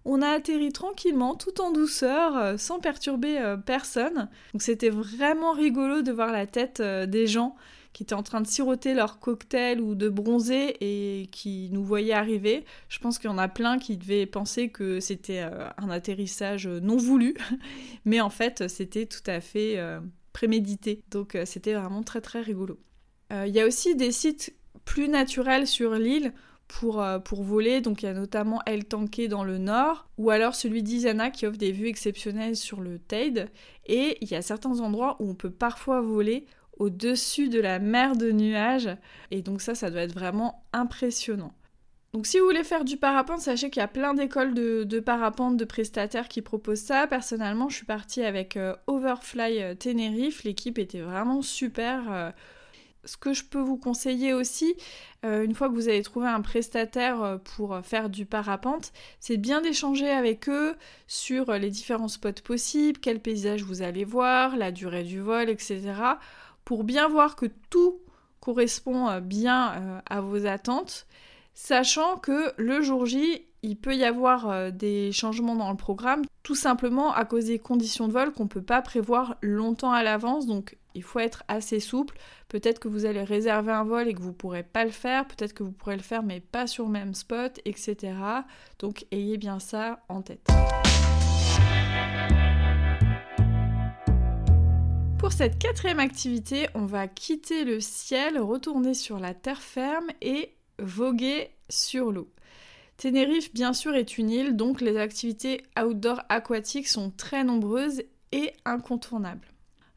On 0.09 0.21
a 0.21 0.29
atterri 0.29 0.71
tranquillement, 0.71 1.35
tout 1.35 1.59
en 1.59 1.71
douceur, 1.71 2.57
sans 2.57 2.79
perturber 2.79 3.55
personne. 3.65 4.29
Donc 4.53 4.61
c'était 4.61 4.89
vraiment 4.89 5.51
rigolo 5.51 6.01
de 6.01 6.13
voir 6.13 6.31
la 6.31 6.47
tête 6.47 6.81
des 6.81 7.27
gens 7.27 7.57
qui 7.97 8.03
étaient 8.03 8.13
en 8.13 8.21
train 8.21 8.41
de 8.41 8.47
siroter 8.47 8.93
leur 8.93 9.19
cocktail 9.19 9.81
ou 9.81 9.95
de 9.95 10.07
bronzer 10.07 10.77
et 10.81 11.29
qui 11.31 11.69
nous 11.71 11.83
voyaient 11.83 12.13
arriver. 12.13 12.63
Je 12.89 12.99
pense 12.99 13.17
qu'il 13.17 13.27
y 13.27 13.33
en 13.33 13.39
a 13.39 13.47
plein 13.47 13.79
qui 13.79 13.97
devaient 13.97 14.27
penser 14.27 14.69
que 14.69 14.99
c'était 14.99 15.41
euh, 15.41 15.67
un 15.79 15.89
atterrissage 15.89 16.67
non 16.67 16.97
voulu, 16.97 17.33
mais 18.05 18.21
en 18.21 18.29
fait 18.29 18.67
c'était 18.67 19.07
tout 19.07 19.23
à 19.25 19.41
fait 19.41 19.79
euh, 19.79 19.99
prémédité. 20.31 21.01
Donc 21.09 21.33
euh, 21.33 21.45
c'était 21.47 21.73
vraiment 21.73 22.03
très 22.03 22.21
très 22.21 22.41
rigolo. 22.41 22.79
Il 23.31 23.53
y 23.53 23.59
a 23.59 23.65
aussi 23.65 23.95
des 23.95 24.11
sites 24.11 24.55
plus 24.85 25.09
naturels 25.09 25.65
sur 25.65 25.95
l'île 25.95 26.33
pour, 26.67 27.05
pour 27.23 27.43
voler. 27.43 27.81
Donc 27.81 28.03
il 28.03 28.05
y 28.05 28.09
a 28.09 28.13
notamment 28.13 28.61
El 28.65 28.85
Tanque 28.85 29.21
dans 29.29 29.43
le 29.43 29.57
nord, 29.57 30.09
ou 30.17 30.29
alors 30.29 30.55
celui 30.55 30.83
d'Isana 30.83 31.31
qui 31.31 31.45
offre 31.45 31.57
des 31.57 31.71
vues 31.71 31.87
exceptionnelles 31.87 32.55
sur 32.55 32.81
le 32.81 32.99
Teide. 32.99 33.49
Et 33.85 34.17
il 34.21 34.29
y 34.29 34.35
a 34.35 34.41
certains 34.41 34.79
endroits 34.79 35.15
où 35.19 35.29
on 35.29 35.35
peut 35.35 35.51
parfois 35.51 36.01
voler 36.01 36.45
au-dessus 36.79 37.49
de 37.49 37.59
la 37.59 37.79
mer 37.79 38.15
de 38.15 38.31
nuages. 38.31 38.89
Et 39.31 39.41
donc 39.41 39.61
ça, 39.61 39.75
ça 39.75 39.89
doit 39.89 40.01
être 40.01 40.13
vraiment 40.13 40.63
impressionnant. 40.73 41.53
Donc 42.13 42.25
si 42.25 42.39
vous 42.39 42.45
voulez 42.45 42.63
faire 42.63 42.85
du 42.85 42.97
parapente, 42.97 43.41
sachez 43.41 43.69
qu'il 43.69 43.81
y 43.81 43.83
a 43.83 43.87
plein 43.87 44.13
d'écoles 44.13 44.53
de, 44.53 44.99
parapente, 44.99 45.57
de 45.57 45.65
prestataires 45.65 46.27
qui 46.27 46.41
proposent 46.41 46.79
ça. 46.79 47.05
Personnellement, 47.05 47.69
je 47.69 47.75
suis 47.75 47.85
partie 47.85 48.23
avec 48.23 48.57
euh, 48.57 48.75
Overfly 48.87 49.61
euh, 49.61 49.75
Tenerife. 49.75 50.43
L'équipe 50.43 50.79
était 50.79 51.01
vraiment 51.01 51.41
super. 51.41 52.11
Euh. 52.11 52.31
Ce 53.07 53.17
que 53.17 53.33
je 53.33 53.43
peux 53.43 53.59
vous 53.59 53.77
conseiller 53.77 54.33
aussi, 54.33 54.75
une 55.23 55.55
fois 55.55 55.67
que 55.67 55.73
vous 55.73 55.87
avez 55.87 56.03
trouvé 56.03 56.27
un 56.27 56.41
prestataire 56.41 57.39
pour 57.55 57.79
faire 57.83 58.09
du 58.09 58.25
parapente, 58.25 58.93
c'est 59.19 59.37
bien 59.37 59.61
d'échanger 59.61 60.09
avec 60.09 60.47
eux 60.47 60.75
sur 61.07 61.51
les 61.53 61.71
différents 61.71 62.07
spots 62.07 62.43
possibles, 62.43 62.99
quel 62.99 63.19
paysage 63.19 63.63
vous 63.63 63.81
allez 63.81 64.05
voir, 64.05 64.55
la 64.55 64.71
durée 64.71 65.03
du 65.03 65.19
vol, 65.19 65.49
etc 65.49 66.17
pour 66.67 66.83
bien 66.83 67.07
voir 67.07 67.37
que 67.37 67.45
tout 67.69 68.01
correspond 68.41 69.07
euh, 69.07 69.19
bien 69.21 69.71
euh, 69.71 69.99
à 70.05 70.19
vos 70.19 70.45
attentes, 70.45 71.07
sachant 71.53 72.17
que 72.17 72.51
le 72.57 72.81
jour 72.81 73.05
J, 73.05 73.45
il 73.63 73.77
peut 73.77 73.95
y 73.95 74.03
avoir 74.03 74.49
euh, 74.49 74.69
des 74.69 75.13
changements 75.13 75.55
dans 75.55 75.71
le 75.71 75.77
programme, 75.77 76.23
tout 76.43 76.55
simplement 76.55 77.13
à 77.13 77.23
cause 77.23 77.45
des 77.45 77.57
conditions 77.57 78.09
de 78.09 78.11
vol 78.11 78.33
qu'on 78.33 78.43
ne 78.43 78.49
peut 78.49 78.61
pas 78.61 78.81
prévoir 78.81 79.37
longtemps 79.41 79.93
à 79.93 80.03
l'avance, 80.03 80.45
donc 80.45 80.77
il 80.93 81.03
faut 81.03 81.19
être 81.19 81.43
assez 81.47 81.79
souple. 81.79 82.17
Peut-être 82.49 82.79
que 82.79 82.87
vous 82.87 83.05
allez 83.05 83.23
réserver 83.23 83.73
un 83.73 83.83
vol 83.83 84.07
et 84.07 84.13
que 84.13 84.21
vous 84.21 84.29
ne 84.29 84.33
pourrez 84.33 84.63
pas 84.63 84.85
le 84.85 84.91
faire, 84.91 85.27
peut-être 85.27 85.53
que 85.53 85.63
vous 85.63 85.71
pourrez 85.71 85.97
le 85.97 86.01
faire 86.01 86.23
mais 86.23 86.39
pas 86.39 86.65
sur 86.65 86.85
le 86.85 86.91
même 86.91 87.13
spot, 87.13 87.59
etc. 87.65 88.13
Donc 88.79 89.05
ayez 89.11 89.37
bien 89.37 89.59
ça 89.59 89.99
en 90.07 90.21
tête. 90.21 90.47
Pour 95.19 95.33
cette 95.33 95.59
quatrième 95.59 95.99
activité, 95.99 96.67
on 96.73 96.85
va 96.85 97.07
quitter 97.07 97.65
le 97.65 97.81
ciel, 97.81 98.39
retourner 98.39 98.93
sur 98.93 99.19
la 99.19 99.33
terre 99.33 99.61
ferme 99.61 100.07
et 100.21 100.53
voguer 100.79 101.49
sur 101.67 102.11
l'eau. 102.13 102.29
Tenerife, 102.95 103.53
bien 103.53 103.73
sûr, 103.73 103.93
est 103.95 104.17
une 104.17 104.29
île, 104.29 104.55
donc 104.55 104.79
les 104.79 104.97
activités 104.97 105.63
outdoor 105.77 106.21
aquatiques 106.29 106.87
sont 106.87 107.11
très 107.11 107.43
nombreuses 107.43 108.03
et 108.31 108.53
incontournables. 108.63 109.47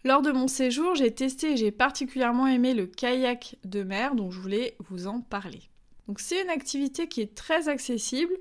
Lors 0.02 0.22
de 0.22 0.32
mon 0.32 0.48
séjour, 0.48 0.94
j'ai 0.94 1.14
testé 1.14 1.52
et 1.52 1.56
j'ai 1.58 1.70
particulièrement 1.70 2.46
aimé 2.46 2.72
le 2.72 2.86
kayak 2.86 3.56
de 3.64 3.82
mer, 3.82 4.14
dont 4.14 4.30
je 4.30 4.40
voulais 4.40 4.74
vous 4.88 5.06
en 5.06 5.20
parler. 5.20 5.60
C'est 6.16 6.42
une 6.42 6.48
activité 6.48 7.06
qui 7.06 7.20
est 7.20 7.34
très 7.34 7.68
accessible, 7.68 8.32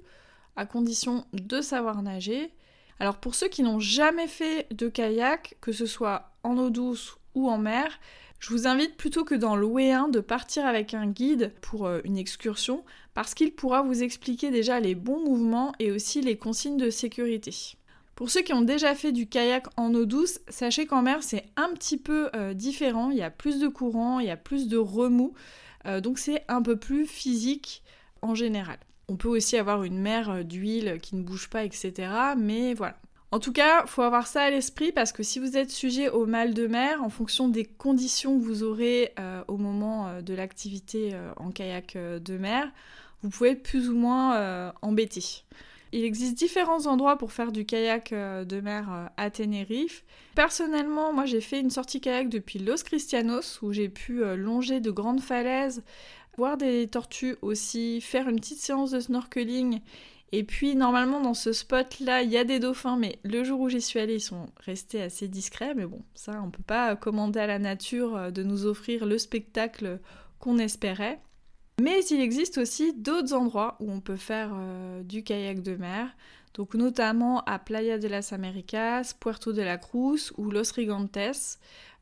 à 0.56 0.66
condition 0.66 1.26
de 1.34 1.60
savoir 1.62 2.02
nager. 2.02 2.54
Alors 3.00 3.18
pour 3.18 3.36
ceux 3.36 3.50
qui 3.50 3.62
n'ont 3.62 3.80
jamais 3.80 4.28
fait 4.28 4.68
de 4.72 4.88
kayak, 4.88 5.58
que 5.60 5.74
ce 5.74 5.86
soit 5.86 6.32
en 6.44 6.58
eau 6.58 6.70
douce 6.70 7.18
ou 7.36 7.50
en 7.50 7.58
mer, 7.58 8.00
je 8.40 8.52
vous 8.52 8.66
invite 8.66 8.96
plutôt 8.96 9.26
que 9.26 9.36
dans 9.36 9.58
louer 9.58 9.92
un 9.92 10.08
de 10.08 10.22
partir 10.22 10.66
avec 10.66 10.94
un 10.94 11.08
guide 11.08 11.54
pour 11.62 11.88
euh, 11.88 12.00
une 12.06 12.18
excursion 12.18 12.86
parce 13.14 13.34
qu'il 13.34 13.54
pourra 13.54 13.82
vous 13.82 14.02
expliquer 14.02 14.50
déjà 14.50 14.80
les 14.80 14.96
bons 14.96 15.22
mouvements 15.22 15.74
et 15.80 15.92
aussi 15.92 16.22
les 16.22 16.38
consignes 16.38 16.78
de 16.78 16.90
sécurité. 16.90 17.76
Pour 18.20 18.30
ceux 18.30 18.42
qui 18.42 18.52
ont 18.52 18.62
déjà 18.62 18.96
fait 18.96 19.14
du 19.14 19.28
kayak 19.28 19.68
en 19.78 19.94
eau 19.96 20.06
douce, 20.06 20.42
sachez 20.50 20.86
qu'en 20.86 21.02
mer 21.02 21.24
c'est 21.24 21.46
un 21.56 21.70
petit 21.74 21.98
peu 21.98 22.30
euh, 22.36 22.54
différent, 22.54 23.12
il 23.12 23.18
y 23.18 23.24
a 23.24 23.32
plus 23.32 23.60
de 23.60 23.70
courant, 23.70 24.20
il 24.20 24.28
y 24.28 24.30
a 24.30 24.36
plus 24.36 24.68
de 24.68 24.76
remous, 24.78 25.34
euh, 25.86 26.02
donc 26.02 26.20
c'est 26.20 26.44
un 26.50 26.62
peu 26.62 26.76
plus 26.76 27.06
physique 27.06 27.82
en 28.22 28.36
général. 28.36 28.78
On 29.08 29.16
peut 29.16 29.30
aussi 29.30 29.58
avoir 29.58 29.84
une 29.84 30.00
mer 30.00 30.44
d'huile 30.44 31.00
qui 31.02 31.16
ne 31.16 31.24
bouge 31.24 31.50
pas, 31.50 31.64
etc. 31.64 32.12
Mais 32.38 32.76
voilà, 32.76 32.98
en 33.32 33.40
tout 33.40 33.52
cas, 33.52 33.86
faut 33.86 34.02
avoir 34.02 34.26
ça 34.26 34.42
à 34.42 34.50
l'esprit 34.50 34.92
parce 34.92 35.12
que 35.12 35.22
si 35.22 35.40
vous 35.40 35.56
êtes 35.56 35.70
sujet 35.70 36.10
au 36.10 36.26
mal 36.26 36.56
de 36.56 36.66
mer, 36.66 37.04
en 37.04 37.10
fonction 37.10 37.48
des 37.48 37.64
conditions 37.64 38.40
que 38.40 38.44
vous 38.44 38.64
aurez 38.64 39.14
euh, 39.20 39.44
au 39.48 39.58
moment 39.58 40.08
euh, 40.08 40.22
de 40.22 40.34
l'activité 40.34 41.12
euh, 41.14 41.32
en 41.38 41.52
kayak 41.52 41.96
de 41.96 42.38
mer, 42.38 42.72
vous 43.22 43.30
pouvez 43.30 43.52
être 43.52 43.64
plus 43.64 43.90
ou 43.90 43.96
moins 43.96 44.72
embêté. 44.82 45.44
Il 45.92 46.04
existe 46.04 46.38
différents 46.38 46.86
endroits 46.86 47.18
pour 47.18 47.32
faire 47.32 47.52
du 47.52 47.66
kayak 47.66 48.12
de 48.12 48.62
mer 48.62 49.10
à 49.18 49.30
Tenerife. 49.32 50.04
Personnellement, 50.36 51.14
moi 51.14 51.26
j'ai 51.26 51.42
fait 51.42 51.60
une 51.60 51.72
sortie 51.72 52.00
kayak 52.00 52.30
depuis 52.30 52.60
Los 52.60 52.84
Cristianos 52.84 53.60
où 53.62 53.74
j'ai 53.74 53.90
pu 53.90 54.24
longer 54.36 54.82
de 54.82 54.92
grandes 54.92 55.22
falaises, 55.22 55.84
voir 56.38 56.58
des 56.58 56.88
tortues 56.88 57.38
aussi, 57.42 58.02
faire 58.02 58.30
une 58.30 58.40
petite 58.40 58.60
séance 58.60 58.92
de 58.92 59.00
snorkeling 59.00 59.82
et 60.32 60.44
puis 60.44 60.76
normalement 60.76 61.22
dans 61.22 61.34
ce 61.34 61.54
spot 61.54 62.00
là 62.00 62.22
il 62.22 62.30
y 62.30 62.38
a 62.38 62.44
des 62.44 62.60
dauphins 62.60 62.98
mais 62.98 63.18
le 63.24 63.44
jour 63.44 63.60
où 63.60 63.70
j'y 63.70 63.82
suis 63.82 64.00
allée 64.00 64.16
ils 64.16 64.22
sont 64.22 64.48
restés 64.58 65.02
assez 65.02 65.28
discrets 65.28 65.74
mais 65.74 65.86
bon 65.86 66.02
ça 66.14 66.42
on 66.44 66.52
peut 66.52 66.64
pas 66.64 66.96
commander 66.96 67.40
à 67.40 67.48
la 67.48 67.60
nature 67.60 68.16
euh, 68.16 68.32
de 68.32 68.44
nous 68.44 68.66
offrir 68.66 69.06
le 69.06 69.18
spectacle 69.18 70.00
qu'on 70.40 70.58
espérait. 70.58 71.20
Mais 71.82 72.02
il 72.06 72.20
existe 72.20 72.58
aussi 72.58 72.94
d'autres 72.94 73.34
endroits 73.34 73.78
où 73.80 73.92
on 73.92 74.02
peut 74.02 74.18
faire 74.18 74.52
euh, 74.54 75.04
du 75.04 75.24
kayak 75.24 75.62
de 75.62 75.76
mer, 75.76 76.10
donc 76.54 76.74
notamment 76.74 77.42
à 77.46 77.60
Playa 77.60 77.98
de 77.98 78.08
las 78.08 78.34
Américas, 78.34 79.14
Puerto 79.20 79.54
de 79.54 79.62
la 79.62 79.78
Cruz 79.78 80.32
ou 80.38 80.52
Los 80.52 80.72
Rigantes. 80.74 81.58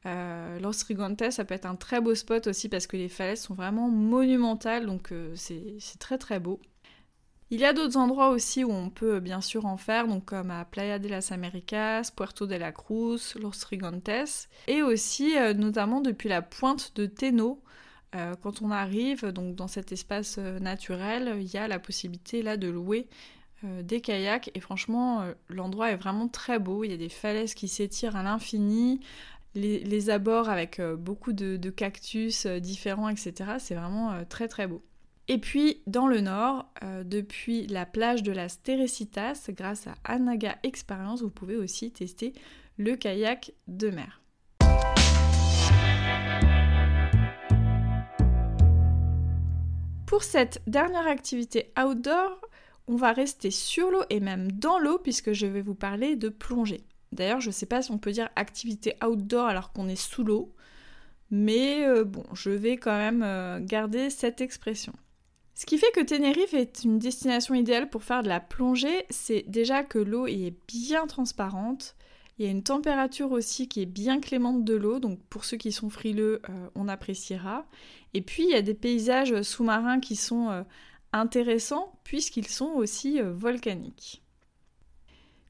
Euh, 0.06 0.60
Los 0.60 0.84
Rigantes, 0.88 1.32
ça 1.32 1.46
peut 1.46 1.54
être 1.54 1.66
un 1.66 1.76
très 1.76 2.02
beau 2.02 2.16
spot 2.16 2.48
aussi 2.48 2.70
parce 2.70 2.88
que 2.88 2.98
les 2.98 3.10
falaises 3.10 3.42
sont 3.42 3.54
vraiment 3.54 3.90
monumentales, 3.90 4.86
donc 4.86 5.14
c'est 5.36 6.00
très 6.00 6.18
très 6.18 6.40
beau. 6.40 6.60
Il 7.50 7.62
y 7.62 7.66
a 7.66 7.72
d'autres 7.72 7.96
endroits 7.96 8.30
aussi 8.30 8.66
où 8.66 8.72
on 8.72 8.90
peut 8.90 9.22
bien 9.22 9.40
sûr 9.40 9.66
en 9.66 9.78
faire, 9.78 10.08
donc 10.08 10.26
comme 10.26 10.52
à 10.52 10.66
Playa 10.66 11.00
de 11.00 11.08
las 11.08 11.32
Américas, 11.32 12.12
Puerto 12.14 12.46
de 12.46 12.56
la 12.56 12.74
Cruz, 12.74 13.36
Los 13.40 13.66
Rigantes, 13.70 14.50
et 14.68 14.82
aussi 14.82 15.38
euh, 15.38 15.54
notamment 15.54 16.02
depuis 16.02 16.28
la 16.28 16.42
pointe 16.42 16.92
de 16.96 17.06
Teno. 17.06 17.62
Euh, 18.16 18.36
quand 18.42 18.62
on 18.62 18.72
arrive 18.72 19.26
donc 19.26 19.56
dans 19.56 19.68
cet 19.68 19.92
espace 19.92 20.38
euh, 20.40 20.60
naturel, 20.60 21.38
il 21.40 21.54
y 21.54 21.58
a 21.58 21.68
la 21.68 21.80
possibilité 21.80 22.42
là 22.42 22.58
de 22.58 22.68
louer 22.68 23.08
des 23.64 24.02
kayaks 24.02 24.52
et 24.54 24.60
franchement 24.60 25.26
l'endroit 25.50 25.90
est 25.90 25.96
vraiment 25.96 26.28
très 26.28 26.60
beau. 26.60 26.84
Il 26.84 26.92
y 26.92 26.94
a 26.94 26.98
des 26.98 27.10
falaises 27.10 27.56
qui 27.56 27.68
s'étirent 27.68 28.16
à 28.16 28.22
l'infini, 28.22 29.00
les, 29.56 30.10
abords 30.12 30.48
avec 30.48 30.80
beaucoup 30.80 31.34
de, 31.34 31.70
cactus 31.72 32.46
différents, 32.46 33.10
etc. 33.10 33.54
C'est 33.58 33.74
vraiment 33.74 34.24
très 34.30 34.48
très 34.48 34.68
beau. 34.68 34.84
Et 35.28 35.38
puis 35.40 35.82
dans 35.88 36.08
le 36.08 36.22
nord, 36.22 36.72
euh, 36.84 37.04
depuis 37.04 37.68
la 37.68 37.86
plage 37.86 38.24
de 38.24 38.32
la 38.32 38.48
Sterecitas, 38.48 39.50
grâce 39.50 39.88
à 39.88 39.96
Anaga 40.06 40.58
Experience, 40.64 41.22
vous 41.22 41.30
pouvez 41.30 41.58
aussi 41.58 41.92
tester 41.92 42.34
le 42.78 42.96
kayak 42.96 43.52
de 43.68 43.90
mer. 43.90 44.22
Pour 50.08 50.24
cette 50.24 50.62
dernière 50.68 51.06
activité 51.06 51.74
outdoor, 51.78 52.40
on 52.88 52.96
va 52.96 53.12
rester 53.12 53.52
sur 53.52 53.92
l'eau 53.92 54.04
et 54.10 54.22
même 54.22 54.50
dans 54.54 54.80
l'eau 54.80 54.98
puisque 54.98 55.34
je 55.34 55.46
vais 55.46 55.62
vous 55.62 55.76
parler 55.76 56.16
de 56.16 56.30
plongée. 56.30 56.86
D'ailleurs, 57.12 57.42
je 57.42 57.50
ne 57.50 57.52
sais 57.52 57.66
pas 57.66 57.82
si 57.82 57.92
on 57.92 57.98
peut 57.98 58.14
dire 58.14 58.30
activité 58.38 58.96
outdoor 59.06 59.48
alors 59.48 59.74
qu'on 59.74 59.90
est 59.90 59.98
sous 59.98 60.24
l'eau, 60.24 60.54
mais 61.30 61.86
euh, 61.86 62.06
bon, 62.06 62.24
je 62.34 62.50
vais 62.50 62.78
quand 62.78 62.98
même 62.98 63.22
euh, 63.22 63.60
garder 63.60 64.10
cette 64.10 64.40
expression. 64.40 64.94
Ce 65.56 65.66
qui 65.66 65.78
fait 65.78 65.92
que 65.92 66.00
Tenerife 66.00 66.54
est 66.54 66.86
une 66.86 67.00
destination 67.00 67.54
idéale 67.54 67.90
pour 67.90 68.06
faire 68.06 68.24
de 68.24 68.30
la 68.30 68.40
plongée, 68.40 69.06
c'est 69.10 69.44
déjà 69.50 69.84
que 69.84 70.00
l'eau 70.00 70.26
est 70.26 70.56
bien 70.70 71.06
transparente. 71.06 71.97
Il 72.38 72.46
y 72.46 72.48
a 72.48 72.52
une 72.52 72.64
température 72.64 73.32
aussi 73.32 73.68
qui 73.68 73.82
est 73.82 73.88
bien 73.88 74.20
clémente 74.20 74.64
de 74.64 74.76
l'eau, 74.76 75.00
donc 75.00 75.20
pour 75.30 75.44
ceux 75.44 75.58
qui 75.58 75.72
sont 75.72 75.90
frileux, 75.90 76.42
euh, 76.50 76.70
on 76.76 76.88
appréciera. 76.88 77.66
Et 78.14 78.22
puis 78.22 78.44
il 78.44 78.50
y 78.50 78.56
a 78.56 78.62
des 78.62 78.76
paysages 78.76 79.42
sous-marins 79.42 80.00
qui 80.00 80.16
sont 80.16 80.50
euh, 80.50 80.64
intéressants 81.14 81.94
puisqu'ils 82.04 82.48
sont 82.48 82.74
aussi 82.76 83.20
euh, 83.20 83.34
volcaniques. 83.34 84.22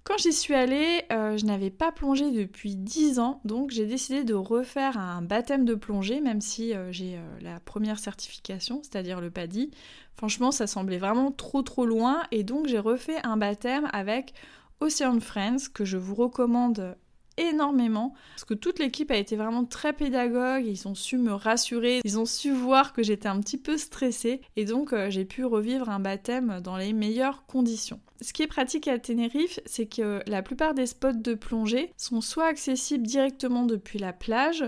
Quand 0.06 0.18
j'y 0.18 0.32
suis 0.32 0.54
allée, 0.54 1.04
je 1.10 1.46
n'avais 1.46 1.70
pas 1.70 1.92
plongé 1.92 2.32
depuis 2.32 2.78
10 2.78 3.20
ans, 3.20 3.42
donc 3.44 3.72
j'ai 3.72 3.86
décidé 3.86 4.24
de 4.24 4.34
refaire 4.34 4.98
un 4.98 5.22
baptême 5.22 5.66
de 5.66 5.76
plongée, 5.76 6.22
même 6.22 6.40
si 6.40 6.72
j'ai 6.92 7.20
la 7.42 7.60
première 7.60 8.00
certification, 8.00 8.80
c'est-à-dire 8.84 9.20
le 9.20 9.30
PADI. 9.30 9.70
Franchement, 10.16 10.52
ça 10.52 10.66
semblait 10.66 10.98
vraiment 10.98 11.34
trop 11.34 11.62
trop 11.62 11.86
loin, 11.86 12.24
et 12.32 12.46
donc 12.46 12.68
j'ai 12.68 12.80
refait 12.80 13.20
un 13.26 13.36
baptême 13.36 13.90
avec 13.92 14.34
Ocean 14.80 15.20
Friends, 15.20 15.70
que 15.74 15.86
je 15.86 15.98
vous 15.98 16.16
recommande 16.16 16.98
énormément 17.38 18.14
parce 18.36 18.46
que 18.46 18.54
toute 18.54 18.80
l'équipe 18.80 19.12
a 19.12 19.16
été 19.16 19.36
vraiment 19.36 19.66
très 19.66 19.94
pédagogue, 19.94 20.66
ils 20.66 20.88
ont 20.88 20.96
su 20.96 21.18
me 21.18 21.34
rassurer, 21.34 22.02
ils 22.04 22.20
ont 22.20 22.26
su 22.26 22.52
voir 22.52 22.94
que 22.94 23.04
j'étais 23.04 23.30
un 23.30 23.40
petit 23.40 23.58
peu 23.58 23.78
stressée 23.78 24.42
et 24.56 24.66
donc 24.66 24.92
euh, 24.92 25.10
j'ai 25.10 25.26
pu 25.26 25.46
revivre 25.46 25.90
un 25.90 26.00
baptême 26.00 26.60
dans 26.62 26.78
les 26.78 26.94
meilleures 26.94 27.46
conditions. 27.46 28.00
Ce 28.22 28.34
qui 28.34 28.42
est 28.42 28.48
pratique 28.48 28.88
à 28.88 28.98
Tenerife, 28.98 29.60
c'est 29.66 29.86
que 29.86 30.22
la 30.26 30.42
plupart 30.42 30.74
des 30.74 30.88
spots 30.88 31.14
de 31.14 31.36
plongée 31.36 31.94
sont 31.98 32.22
soit 32.22 32.48
accessibles 32.48 33.06
directement 33.06 33.66
depuis 33.66 34.00
la 34.00 34.14
plage, 34.14 34.64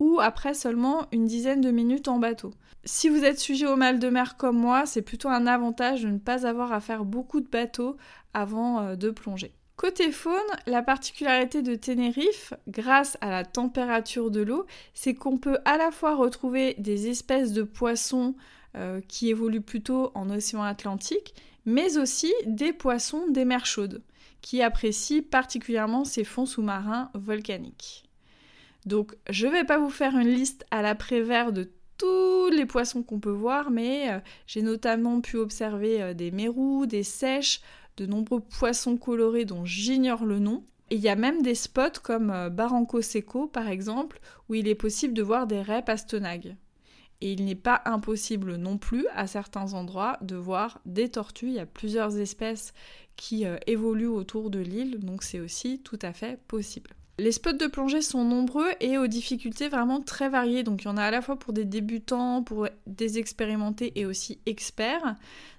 ou 0.00 0.20
après 0.20 0.54
seulement 0.54 1.06
une 1.12 1.26
dizaine 1.26 1.60
de 1.60 1.70
minutes 1.70 2.08
en 2.08 2.18
bateau. 2.18 2.52
Si 2.84 3.08
vous 3.08 3.24
êtes 3.24 3.40
sujet 3.40 3.66
au 3.66 3.76
mal 3.76 3.98
de 3.98 4.08
mer 4.08 4.36
comme 4.36 4.56
moi, 4.56 4.86
c'est 4.86 5.02
plutôt 5.02 5.28
un 5.28 5.46
avantage 5.46 6.02
de 6.02 6.08
ne 6.08 6.18
pas 6.18 6.46
avoir 6.46 6.72
à 6.72 6.80
faire 6.80 7.04
beaucoup 7.04 7.40
de 7.40 7.48
bateaux 7.48 7.96
avant 8.34 8.80
euh, 8.80 8.96
de 8.96 9.10
plonger. 9.10 9.52
Côté 9.78 10.10
faune, 10.10 10.34
la 10.66 10.82
particularité 10.82 11.62
de 11.62 11.76
Tenerife, 11.76 12.52
grâce 12.66 13.16
à 13.20 13.30
la 13.30 13.44
température 13.44 14.32
de 14.32 14.40
l'eau, 14.40 14.66
c'est 14.92 15.14
qu'on 15.14 15.38
peut 15.38 15.58
à 15.64 15.76
la 15.76 15.92
fois 15.92 16.16
retrouver 16.16 16.74
des 16.78 17.08
espèces 17.08 17.52
de 17.52 17.62
poissons 17.62 18.34
euh, 18.76 19.00
qui 19.06 19.30
évoluent 19.30 19.60
plutôt 19.60 20.10
en 20.16 20.30
océan 20.30 20.64
Atlantique, 20.64 21.32
mais 21.64 21.96
aussi 21.96 22.34
des 22.44 22.72
poissons 22.72 23.28
des 23.28 23.44
mers 23.44 23.66
chaudes, 23.66 24.02
qui 24.40 24.62
apprécient 24.62 25.22
particulièrement 25.22 26.04
ces 26.04 26.24
fonds 26.24 26.46
sous-marins 26.46 27.10
volcaniques. 27.14 28.02
Donc 28.84 29.14
je 29.30 29.46
ne 29.46 29.52
vais 29.52 29.64
pas 29.64 29.78
vous 29.78 29.90
faire 29.90 30.18
une 30.18 30.26
liste 30.26 30.66
à 30.72 30.82
l'après-vert 30.82 31.52
de 31.52 31.70
tous 31.98 32.48
les 32.48 32.66
poissons 32.66 33.04
qu'on 33.04 33.20
peut 33.20 33.30
voir, 33.30 33.70
mais 33.70 34.10
euh, 34.10 34.18
j'ai 34.48 34.62
notamment 34.62 35.20
pu 35.20 35.36
observer 35.36 36.14
des 36.14 36.32
mérous, 36.32 36.86
des 36.86 37.04
sèches, 37.04 37.60
de 37.98 38.06
nombreux 38.06 38.40
poissons 38.40 38.96
colorés 38.96 39.44
dont 39.44 39.64
j'ignore 39.64 40.24
le 40.24 40.38
nom. 40.38 40.64
Et 40.90 40.94
il 40.94 41.00
y 41.02 41.08
a 41.08 41.16
même 41.16 41.42
des 41.42 41.54
spots 41.54 42.00
comme 42.02 42.30
euh, 42.30 42.48
Barranco 42.48 43.02
Seco 43.02 43.46
par 43.46 43.68
exemple, 43.68 44.20
où 44.48 44.54
il 44.54 44.68
est 44.68 44.74
possible 44.74 45.12
de 45.12 45.22
voir 45.22 45.46
des 45.46 45.60
raies 45.60 45.84
pastenagues. 45.84 46.56
Et 47.20 47.32
il 47.32 47.44
n'est 47.44 47.56
pas 47.56 47.82
impossible 47.84 48.56
non 48.56 48.78
plus 48.78 49.06
à 49.14 49.26
certains 49.26 49.74
endroits 49.74 50.18
de 50.22 50.36
voir 50.36 50.80
des 50.86 51.08
tortues. 51.08 51.48
Il 51.48 51.54
y 51.54 51.58
a 51.58 51.66
plusieurs 51.66 52.16
espèces 52.16 52.72
qui 53.16 53.44
évoluent 53.66 54.06
autour 54.06 54.50
de 54.50 54.60
l'île, 54.60 55.00
donc 55.00 55.24
c'est 55.24 55.40
aussi 55.40 55.80
tout 55.80 55.98
à 56.00 56.12
fait 56.12 56.38
possible. 56.46 56.90
Les 57.20 57.32
spots 57.32 57.54
de 57.54 57.66
plongée 57.66 58.00
sont 58.00 58.22
nombreux 58.22 58.68
et 58.80 58.96
aux 58.96 59.08
difficultés 59.08 59.68
vraiment 59.68 60.00
très 60.00 60.28
variées. 60.28 60.62
Donc 60.62 60.82
il 60.82 60.84
y 60.84 60.88
en 60.88 60.96
a 60.96 61.02
à 61.02 61.10
la 61.10 61.20
fois 61.20 61.36
pour 61.36 61.52
des 61.52 61.64
débutants, 61.64 62.44
pour 62.44 62.68
des 62.86 63.18
expérimentés 63.18 63.98
et 63.98 64.06
aussi 64.06 64.38
experts. 64.46 65.16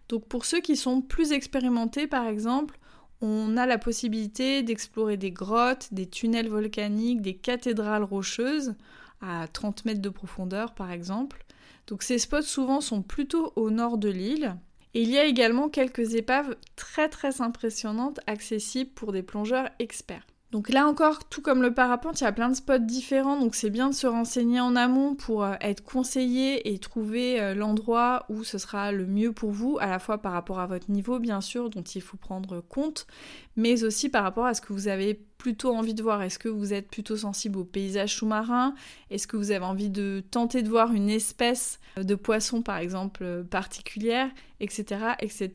Donc 0.09 0.25
pour 0.27 0.45
ceux 0.45 0.59
qui 0.59 0.75
sont 0.75 1.01
plus 1.01 1.31
expérimentés 1.31 2.07
par 2.07 2.27
exemple, 2.27 2.77
on 3.21 3.57
a 3.57 3.65
la 3.65 3.77
possibilité 3.77 4.63
d'explorer 4.63 5.17
des 5.17 5.31
grottes, 5.31 5.89
des 5.93 6.07
tunnels 6.07 6.49
volcaniques, 6.49 7.21
des 7.21 7.35
cathédrales 7.35 8.03
rocheuses 8.03 8.75
à 9.21 9.47
30 9.47 9.85
mètres 9.85 10.01
de 10.01 10.09
profondeur 10.09 10.73
par 10.73 10.91
exemple. 10.91 11.45
Donc 11.87 12.03
ces 12.03 12.17
spots 12.17 12.41
souvent 12.41 12.81
sont 12.81 13.01
plutôt 13.01 13.53
au 13.55 13.69
nord 13.69 13.97
de 13.97 14.09
l'île. 14.09 14.55
Et 14.95 15.03
il 15.03 15.09
y 15.09 15.19
a 15.19 15.25
également 15.25 15.69
quelques 15.69 16.15
épaves 16.15 16.55
très 16.75 17.09
très 17.09 17.41
impressionnantes 17.41 18.19
accessibles 18.25 18.91
pour 18.91 19.11
des 19.11 19.21
plongeurs 19.21 19.69
experts. 19.77 20.25
Donc 20.51 20.69
là 20.69 20.87
encore, 20.87 21.29
tout 21.29 21.43
comme 21.43 21.61
le 21.61 21.75
parapente, 21.75 22.21
il 22.21 22.23
y 22.23 22.27
a 22.27 22.31
plein 22.31 22.49
de 22.49 22.55
spots 22.55 22.79
différents, 22.79 23.39
donc 23.39 23.53
c'est 23.53 23.69
bien 23.69 23.89
de 23.89 23.93
se 23.93 24.07
renseigner 24.07 24.59
en 24.59 24.75
amont 24.75 25.13
pour 25.13 25.43
euh, 25.43 25.53
être 25.61 25.83
conseillé 25.83 26.73
et 26.73 26.79
trouver 26.79 27.39
euh, 27.39 27.53
l'endroit 27.53 28.25
où 28.29 28.43
ce 28.43 28.57
sera 28.57 28.91
le 28.91 29.05
mieux 29.05 29.31
pour 29.31 29.51
vous, 29.51 29.77
à 29.79 29.85
la 29.85 29.99
fois 29.99 30.17
par 30.17 30.31
rapport 30.31 30.59
à 30.59 30.65
votre 30.65 30.89
niveau 30.89 31.19
bien 31.19 31.39
sûr, 31.41 31.69
dont 31.69 31.83
il 31.83 32.01
faut 32.01 32.17
prendre 32.17 32.61
compte, 32.61 33.05
mais 33.57 33.83
aussi 33.83 34.09
par 34.09 34.23
rapport 34.23 34.47
à 34.47 34.55
ce 34.55 34.61
que 34.61 34.73
vous 34.73 34.87
avez 34.87 35.19
plutôt 35.39 35.73
envie 35.73 35.93
de 35.93 36.03
voir 36.03 36.21
Est-ce 36.21 36.37
que 36.37 36.49
vous 36.49 36.73
êtes 36.73 36.89
plutôt 36.89 37.15
sensible 37.15 37.57
aux 37.57 37.63
paysages 37.63 38.15
sous-marins 38.15 38.75
Est-ce 39.09 39.25
que 39.25 39.37
vous 39.37 39.51
avez 39.51 39.65
envie 39.65 39.89
de 39.89 40.21
tenter 40.29 40.61
de 40.61 40.69
voir 40.69 40.93
une 40.93 41.09
espèce 41.09 41.79
de 41.95 42.13
poisson, 42.13 42.61
par 42.61 42.77
exemple, 42.77 43.23
euh, 43.23 43.43
particulière, 43.43 44.29
etc., 44.59 45.13
etc. 45.19 45.49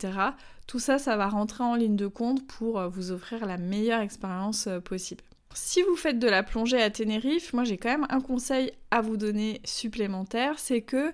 Tout 0.67 0.79
ça, 0.79 0.97
ça 0.97 1.15
va 1.17 1.27
rentrer 1.27 1.63
en 1.63 1.75
ligne 1.75 1.95
de 1.95 2.07
compte 2.07 2.45
pour 2.47 2.79
euh, 2.79 2.87
vous 2.87 3.11
offrir 3.11 3.45
la 3.45 3.57
meilleure 3.57 4.01
expérience 4.01 4.67
euh, 4.67 4.79
possible. 4.79 5.23
Si 5.53 5.81
vous 5.83 5.95
faites 5.95 6.19
de 6.19 6.27
la 6.27 6.43
plongée 6.43 6.81
à 6.81 6.89
Tenerife, 6.89 7.53
moi 7.53 7.63
j'ai 7.63 7.77
quand 7.77 7.89
même 7.89 8.07
un 8.09 8.19
conseil 8.19 8.73
à 8.91 9.01
vous 9.01 9.15
donner 9.15 9.61
supplémentaire, 9.63 10.59
c'est 10.59 10.81
que 10.81 11.13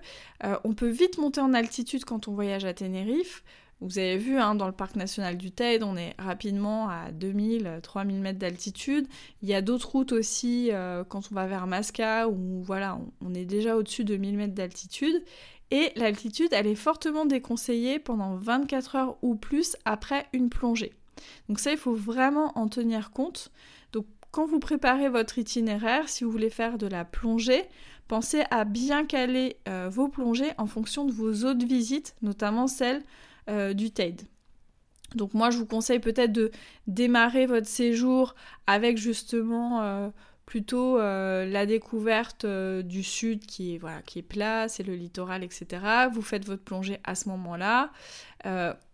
on 0.63 0.73
peut 0.73 0.89
vite 0.89 1.19
monter 1.19 1.41
en 1.41 1.53
altitude 1.53 2.05
quand 2.05 2.27
on 2.27 2.33
voyage 2.33 2.65
à 2.65 2.73
Tenerife. 2.73 3.43
Vous 3.81 3.97
avez 3.97 4.17
vu, 4.17 4.37
hein, 4.37 4.53
dans 4.53 4.67
le 4.67 4.73
parc 4.73 4.95
national 4.95 5.37
du 5.37 5.51
Teide, 5.51 5.81
on 5.81 5.97
est 5.97 6.13
rapidement 6.19 6.87
à 6.87 7.11
2000, 7.11 7.79
3000 7.81 8.21
mètres 8.21 8.37
d'altitude. 8.37 9.07
Il 9.41 9.49
y 9.49 9.55
a 9.55 9.63
d'autres 9.63 9.89
routes 9.89 10.11
aussi 10.11 10.69
euh, 10.71 11.03
quand 11.03 11.31
on 11.31 11.35
va 11.35 11.47
vers 11.47 11.65
Masca, 11.65 12.29
où 12.29 12.61
voilà, 12.61 12.99
on, 13.21 13.33
est 13.33 13.45
déjà 13.45 13.75
au-dessus 13.75 14.03
de 14.03 14.17
1000 14.17 14.37
mètres 14.37 14.53
d'altitude. 14.53 15.23
Et 15.71 15.91
l'altitude, 15.95 16.49
elle 16.51 16.67
est 16.67 16.75
fortement 16.75 17.25
déconseillée 17.25 17.97
pendant 17.97 18.35
24 18.35 18.95
heures 18.95 19.17
ou 19.21 19.35
plus 19.35 19.77
après 19.85 20.27
une 20.33 20.49
plongée. 20.49 20.93
Donc 21.47 21.59
ça, 21.59 21.71
il 21.71 21.77
faut 21.77 21.95
vraiment 21.95 22.57
en 22.57 22.67
tenir 22.67 23.11
compte. 23.11 23.51
Donc 23.93 24.05
quand 24.31 24.45
vous 24.45 24.59
préparez 24.59 25.09
votre 25.09 25.37
itinéraire, 25.37 26.09
si 26.09 26.23
vous 26.23 26.31
voulez 26.31 26.49
faire 26.49 26.77
de 26.77 26.87
la 26.87 27.05
plongée, 27.05 27.63
pensez 28.07 28.43
à 28.51 28.65
bien 28.65 29.05
caler 29.05 29.57
euh, 29.67 29.89
vos 29.89 30.09
plongées 30.09 30.51
en 30.57 30.67
fonction 30.67 31.05
de 31.05 31.11
vos 31.11 31.45
autres 31.45 31.65
visites, 31.65 32.15
notamment 32.21 32.67
celles 32.67 33.01
euh, 33.49 33.73
du 33.73 33.91
TAID. 33.91 34.21
Donc 35.15 35.33
moi 35.33 35.49
je 35.49 35.57
vous 35.57 35.65
conseille 35.65 35.99
peut-être 35.99 36.31
de 36.31 36.51
démarrer 36.87 37.45
votre 37.45 37.67
séjour 37.67 38.35
avec 38.67 38.97
justement 38.97 39.81
euh, 39.81 40.09
plutôt 40.51 40.99
euh, 40.99 41.45
la 41.45 41.65
découverte 41.65 42.45
du 42.45 43.03
sud 43.03 43.45
qui 43.45 43.75
est, 43.75 43.77
voilà, 43.77 44.01
qui 44.01 44.19
est 44.19 44.23
plat, 44.23 44.67
c'est 44.67 44.83
le 44.83 44.95
littoral, 44.95 45.45
etc. 45.45 45.67
Vous 46.11 46.21
faites 46.21 46.45
votre 46.45 46.63
plongée 46.63 46.99
à 47.05 47.15
ce 47.15 47.29
moment-là. 47.29 47.91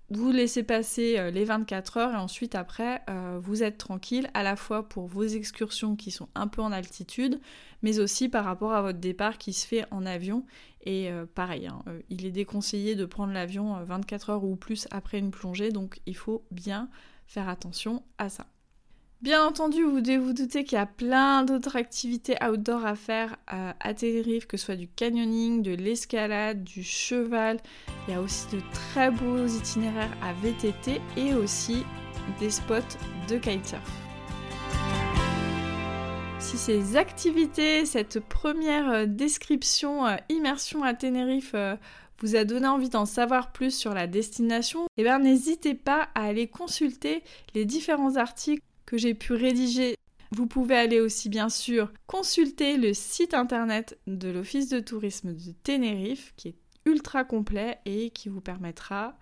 vous 0.10 0.32
laissez 0.32 0.64
passer 0.64 1.32
les 1.32 1.44
24 1.44 1.98
heures 1.98 2.14
et 2.14 2.18
ensuite 2.18 2.56
après 2.56 3.02
vous 3.42 3.64
êtes 3.64 3.78
tranquille 3.78 4.30
à 4.34 4.44
la 4.44 4.56
fois 4.56 4.88
pour 4.88 5.08
vos 5.08 5.24
excursions 5.24 5.96
qui 5.96 6.12
sont 6.12 6.30
un 6.36 6.48
peu 6.48 6.62
en 6.62 6.72
altitude 6.72 7.42
mais 7.82 8.00
aussi 8.00 8.30
par 8.30 8.46
rapport 8.46 8.74
à 8.74 8.82
votre 8.82 9.00
départ 9.00 9.38
qui 9.38 9.54
se 9.54 9.68
fait 9.68 9.86
en 9.92 10.06
avion 10.06 10.46
et 10.88 11.12
euh, 11.12 11.26
pareil, 11.26 11.68
hein, 11.68 11.84
euh, 11.88 12.02
il 12.10 12.26
est 12.26 12.32
déconseillé 12.32 12.96
de 12.96 13.06
prendre 13.06 13.34
l'avion 13.34 13.84
24 13.84 14.30
euh, 14.30 14.34
heures 14.34 14.44
ou 14.46 14.56
plus 14.56 14.88
après 14.90 15.20
une 15.20 15.32
plongée, 15.32 15.70
donc 15.72 16.00
il 16.06 16.16
faut 16.16 16.46
bien 16.50 16.90
faire 17.26 17.50
attention 17.50 18.04
à 18.18 18.30
ça. 18.30 18.46
Bien 19.22 19.44
entendu, 19.44 19.84
vous 19.84 20.00
devez 20.00 20.18
vous 20.20 20.34
douter 20.34 20.64
qu'il 20.64 20.78
y 20.78 20.82
a 20.82 20.86
plein 20.86 21.44
d'autres 21.44 21.76
activités 21.76 22.36
outdoor 22.44 22.86
à 22.86 22.96
faire 22.96 23.36
à 23.48 23.94
Tenerife, 23.96 24.46
que 24.46 24.58
ce 24.58 24.66
soit 24.66 24.76
du 24.76 24.88
canyoning, 24.88 25.64
de 25.64 25.74
l'escalade, 25.74 26.64
du 26.64 26.84
cheval. 26.84 27.58
Il 28.08 28.14
y 28.14 28.18
a 28.18 28.22
aussi 28.22 28.46
de 28.56 28.62
très 28.72 29.10
beaux 29.10 29.48
itinéraires 29.48 30.16
à 30.22 30.34
VTT 30.34 31.02
et 31.18 31.34
aussi 31.34 31.84
des 32.40 32.52
spots 32.52 32.98
de 33.28 33.38
kitesurf 33.38 34.08
si 36.48 36.58
ces 36.58 36.96
activités, 36.96 37.86
cette 37.86 38.22
première 38.22 38.90
euh, 38.90 39.06
description 39.06 40.08
euh, 40.08 40.16
immersion 40.30 40.82
à 40.82 40.94
Tenerife 40.94 41.52
euh, 41.56 41.76
vous 42.22 42.38
a 42.38 42.46
donné 42.46 42.68
envie 42.68 42.88
d'en 42.88 43.06
savoir 43.06 43.52
plus 43.52 43.72
sur 43.72 43.94
la 43.94 44.08
destination, 44.08 44.86
eh 44.96 45.04
bien 45.04 45.20
n'hésitez 45.20 45.74
pas 45.74 46.08
à 46.16 46.24
aller 46.24 46.48
consulter 46.48 47.22
les 47.54 47.66
différents 47.66 48.16
articles 48.16 48.64
que 48.88 48.98
j'ai 48.98 49.14
pu 49.14 49.34
rédiger. 49.34 49.96
Vous 50.32 50.48
pouvez 50.48 50.76
aller 50.76 51.00
aussi 51.00 51.30
bien 51.30 51.50
sûr 51.50 51.92
consulter 52.08 52.78
le 52.78 52.96
site 52.96 53.36
internet 53.36 54.00
de 54.08 54.30
l'Office 54.30 54.70
de 54.70 54.80
tourisme 54.80 55.34
de 55.34 55.52
Tenerife 55.64 56.34
qui 56.36 56.48
est 56.50 56.56
ultra 56.86 57.24
complet 57.24 57.78
et 57.86 58.10
qui 58.10 58.30
vous 58.30 58.42
permettra 58.42 59.16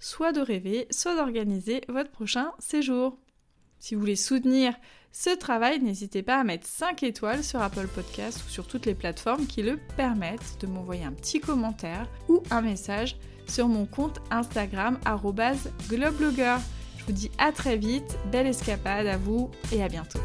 soit 0.00 0.32
de 0.32 0.40
rêver, 0.40 0.88
soit 0.90 1.14
d'organiser 1.14 1.82
votre 1.88 2.10
prochain 2.10 2.52
séjour. 2.58 3.18
Si 3.78 3.94
vous 3.94 4.00
voulez 4.00 4.16
soutenir 4.16 4.74
ce 5.12 5.30
travail, 5.30 5.80
n'hésitez 5.80 6.22
pas 6.22 6.38
à 6.38 6.44
mettre 6.44 6.66
5 6.66 7.02
étoiles 7.02 7.44
sur 7.44 7.60
Apple 7.60 7.88
Podcast 7.88 8.42
ou 8.46 8.50
sur 8.50 8.66
toutes 8.66 8.86
les 8.86 8.94
plateformes 8.94 9.46
qui 9.46 9.62
le 9.62 9.78
permettent, 9.96 10.58
de 10.60 10.66
m'envoyer 10.66 11.04
un 11.04 11.12
petit 11.12 11.40
commentaire 11.40 12.06
ou 12.28 12.42
un 12.50 12.62
message 12.62 13.16
sur 13.46 13.68
mon 13.68 13.86
compte 13.86 14.20
Instagram 14.30 14.98
globlogger. 15.88 16.56
Je 17.10 17.14
vous 17.16 17.20
dis 17.22 17.30
à 17.38 17.50
très 17.50 17.76
vite, 17.76 18.16
belle 18.30 18.46
escapade 18.46 19.08
à 19.08 19.16
vous 19.16 19.50
et 19.72 19.82
à 19.82 19.88
bientôt. 19.88 20.20